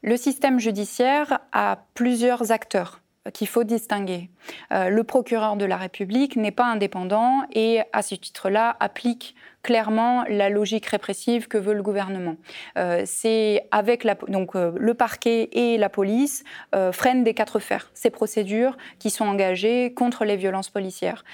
Le 0.02 0.16
système 0.18 0.60
judiciaire 0.60 1.40
a 1.52 1.78
plusieurs 1.94 2.52
acteurs 2.52 3.00
qu'il 3.32 3.48
faut 3.48 3.64
distinguer. 3.64 4.28
Euh, 4.70 4.90
le 4.90 5.02
procureur 5.02 5.56
de 5.56 5.64
la 5.64 5.78
République 5.78 6.37
n'est 6.37 6.50
pas 6.50 6.66
indépendant 6.66 7.44
et, 7.52 7.80
à 7.94 8.02
ce 8.02 8.14
titre-là, 8.14 8.76
applique 8.80 9.34
clairement 9.64 10.24
la 10.29 10.50
logique 10.50 10.87
répressive 10.87 11.48
que 11.48 11.59
veut 11.59 11.72
le 11.72 11.83
gouvernement. 11.83 12.37
Euh, 12.77 13.03
c'est 13.07 13.66
avec 13.70 14.07
donc 14.29 14.55
euh, 14.55 14.72
le 14.77 14.94
parquet 14.94 15.48
et 15.53 15.79
la 15.79 15.88
police 15.88 16.44
euh, 16.74 16.92
freinent 16.92 17.24
des 17.24 17.33
quatre 17.33 17.59
fers 17.59 17.90
ces 17.94 18.11
procédures 18.11 18.77
qui 18.98 19.09
sont 19.09 19.24
engagées 19.24 19.94
contre 19.94 20.27
les 20.27 20.37
violences 20.37 20.68
policières. 20.68 21.24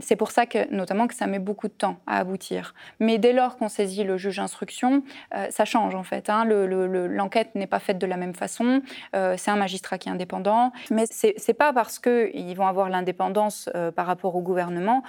c'est 0.00 0.16
pour 0.16 0.30
ça 0.30 0.46
que 0.46 0.72
notamment 0.74 1.06
que 1.06 1.14
ça 1.14 1.26
met 1.26 1.38
beaucoup 1.38 1.68
de 1.68 1.72
temps 1.72 1.98
à 2.06 2.18
aboutir. 2.18 2.74
Mais 2.98 3.18
dès 3.18 3.34
lors 3.34 3.58
qu'on 3.58 3.68
saisit 3.68 4.04
le 4.04 4.16
juge 4.16 4.38
d'instruction, 4.38 5.02
ça 5.50 5.66
change 5.66 5.94
en 5.94 6.02
fait. 6.02 6.30
Hein. 6.30 6.44
L'enquête 6.46 7.54
n'est 7.54 7.66
pas 7.66 7.78
faite 7.78 7.98
de 7.98 8.06
la 8.06 8.16
même 8.16 8.34
façon. 8.34 8.80
c'est 9.12 9.50
un 9.50 9.56
magistrat 9.56 9.98
qui 9.98 10.08
est 10.08 10.12
indépendant, 10.12 10.72
mais 10.90 11.04
c'est 11.10 11.54
pas 11.54 11.74
parce 11.74 11.98
qu'ils 11.98 12.56
vont 12.56 12.66
avoir 12.66 12.88
l'indépendance 12.88 13.68
par 13.94 14.06
rapport 14.06 14.34
au 14.34 14.40
gouvernement 14.40 15.02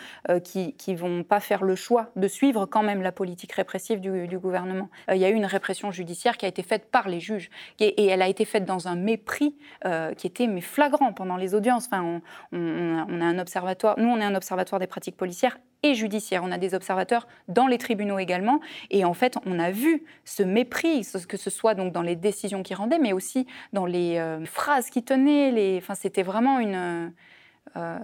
qu'ils 0.44 0.76
qui 0.76 0.96
vont 0.96 1.24
pas 1.24 1.40
faire 1.40 1.64
le 1.64 1.76
choix 1.76 2.12
de 2.18 2.28
suivre 2.34 2.66
quand 2.66 2.84
même 2.84 3.02
la 3.02 3.12
politique 3.12 3.54
répressive 3.54 4.02
du, 4.02 4.40
gouvernement. 4.40 4.90
Euh, 5.10 5.16
il 5.16 5.22
y 5.22 5.26
a 5.26 5.30
eu 5.30 5.34
une 5.34 5.46
répression 5.46 5.92
judiciaire 5.92 6.38
qui 6.38 6.46
a 6.46 6.50
été 6.50 6.64
faite 6.64 6.90
par 6.92 7.08
les 7.08 7.20
juges 7.20 7.50
et, 7.80 8.08
elle 8.08 8.22
a 8.22 8.28
été 8.28 8.46
faite 8.46 8.66
dans 8.66 8.88
un 8.88 8.96
mépris 8.96 9.56
euh, 9.86 10.14
qui 10.14 10.28
était 10.28 10.48
mais 10.48 10.62
flagrant 10.62 11.14
pendant 11.14 11.38
les 11.38 11.56
audiences. 11.56 11.86
Enfin, 11.86 12.22
on, 12.52 13.22
a 13.22 13.26
un 13.26 13.40
observatoire, 13.40 13.98
nous 14.00 14.10
on 14.10 14.18
est 14.18 14.24
un 14.24 14.36
observatoire 14.36 14.80
des 14.80 14.88
pratiques 14.88 15.16
policières 15.16 15.58
et 15.84 15.94
judiciaires. 15.94 16.44
On 16.44 16.52
a 16.52 16.58
des 16.58 16.74
observateurs 16.74 17.28
dans 17.48 17.68
les 17.68 17.78
tribunaux 17.78 18.18
également. 18.18 18.60
Et 18.90 19.06
en 19.06 19.14
fait, 19.14 19.38
on 19.46 19.60
a 19.60 19.72
vu 19.72 20.04
ce 20.26 20.42
mépris, 20.44 21.08
que 21.28 21.38
ce 21.38 21.50
soit 21.50 21.76
donc 21.76 21.94
dans 21.94 22.02
les 22.02 22.16
décisions 22.16 22.64
qu'ils 22.64 22.78
rendaient, 22.78 23.00
mais 23.00 23.14
aussi 23.14 23.46
dans 23.74 23.86
les 23.86 24.18
euh, 24.18 24.46
phrases 24.46 24.90
qu'ils 24.90 25.04
tenaient. 25.04 25.78
Enfin, 25.78 25.96
c'était 25.96 26.24
vraiment 26.24 26.60
une. 26.60 27.14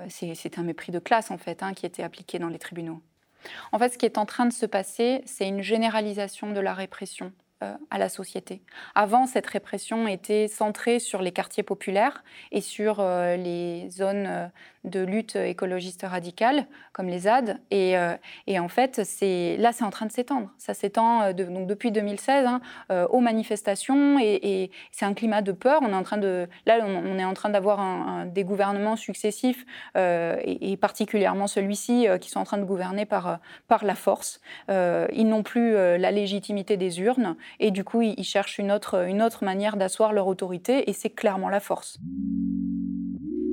c'est 0.09 0.59
un 0.59 0.63
mépris 0.63 0.91
de 0.91 0.99
classe, 0.99 1.31
en 1.31 1.37
fait, 1.37 1.63
hein, 1.63 1.73
qui 1.73 1.85
était 1.85 2.03
appliqué 2.03 2.37
dans 2.37 2.49
les 2.49 2.59
tribunaux. 2.59 3.01
En 3.71 3.79
fait, 3.79 3.89
ce 3.89 3.97
qui 3.97 4.05
est 4.05 4.17
en 4.17 4.25
train 4.25 4.45
de 4.45 4.53
se 4.53 4.65
passer, 4.65 5.21
c'est 5.25 5.47
une 5.47 5.61
généralisation 5.61 6.51
de 6.51 6.59
la 6.59 6.73
répression 6.73 7.31
à 7.89 7.97
la 7.97 8.07
société. 8.07 8.61
Avant, 8.95 9.25
cette 9.25 9.47
répression 9.47 10.07
était 10.07 10.47
centrée 10.47 10.99
sur 10.99 11.21
les 11.21 11.33
quartiers 11.33 11.61
populaires 11.61 12.23
et 12.53 12.61
sur 12.61 13.03
les 13.03 13.89
zones 13.89 14.49
de 14.89 15.01
lutte 15.01 15.35
écologiste 15.35 16.03
radicale, 16.03 16.65
comme 16.93 17.07
les 17.07 17.19
ZAD. 17.19 17.59
Et, 17.71 17.95
et 18.47 18.59
en 18.59 18.67
fait, 18.67 18.97
là, 18.97 19.71
c'est 19.71 19.83
en 19.83 19.89
train 19.89 20.05
de 20.05 20.11
s'étendre. 20.11 20.49
Ça 20.57 20.73
s'étend 20.73 21.31
donc 21.33 21.67
depuis 21.67 21.91
2016 21.91 22.45
hein, 22.45 22.61
aux 23.09 23.19
manifestations 23.19 24.19
et, 24.19 24.71
c'est 24.91 25.05
un 25.05 25.13
climat 25.13 25.41
de 25.41 25.51
peur. 25.51 25.81
On 25.83 25.89
est 25.89 25.95
en 25.95 26.03
train 26.03 26.17
de, 26.17 26.47
là, 26.65 26.79
on, 26.83 27.17
est 27.17 27.23
en 27.23 27.33
train 27.33 27.49
d'avoir 27.49 28.25
des 28.25 28.43
gouvernements 28.43 28.95
successifs 28.95 29.65
et, 29.95 30.77
particulièrement 30.77 31.47
celui-ci 31.47 32.07
qui 32.19 32.29
sont 32.29 32.39
en 32.39 32.45
train 32.45 32.57
de 32.57 32.65
gouverner 32.65 33.05
par, 33.05 33.39
par 33.67 33.85
la 33.85 33.95
force. 33.95 34.41
ils 34.69 35.27
n'ont 35.27 35.43
plus 35.43 35.73
la 35.73 36.11
légitimité 36.11 36.77
des 36.77 36.99
urnes 36.99 37.35
et 37.59 37.71
du 37.71 37.83
coup, 37.83 38.01
ils 38.01 38.23
cherchent 38.23 38.59
une 38.59 38.71
autre, 38.71 39.07
une 39.07 39.21
autre 39.21 39.43
manière 39.43 39.77
d'asseoir 39.77 40.13
leur 40.13 40.27
autorité 40.27 40.89
et 40.89 40.93
c'est 40.93 41.09
clairement 41.09 41.49
la 41.49 41.59
force. 41.59 41.99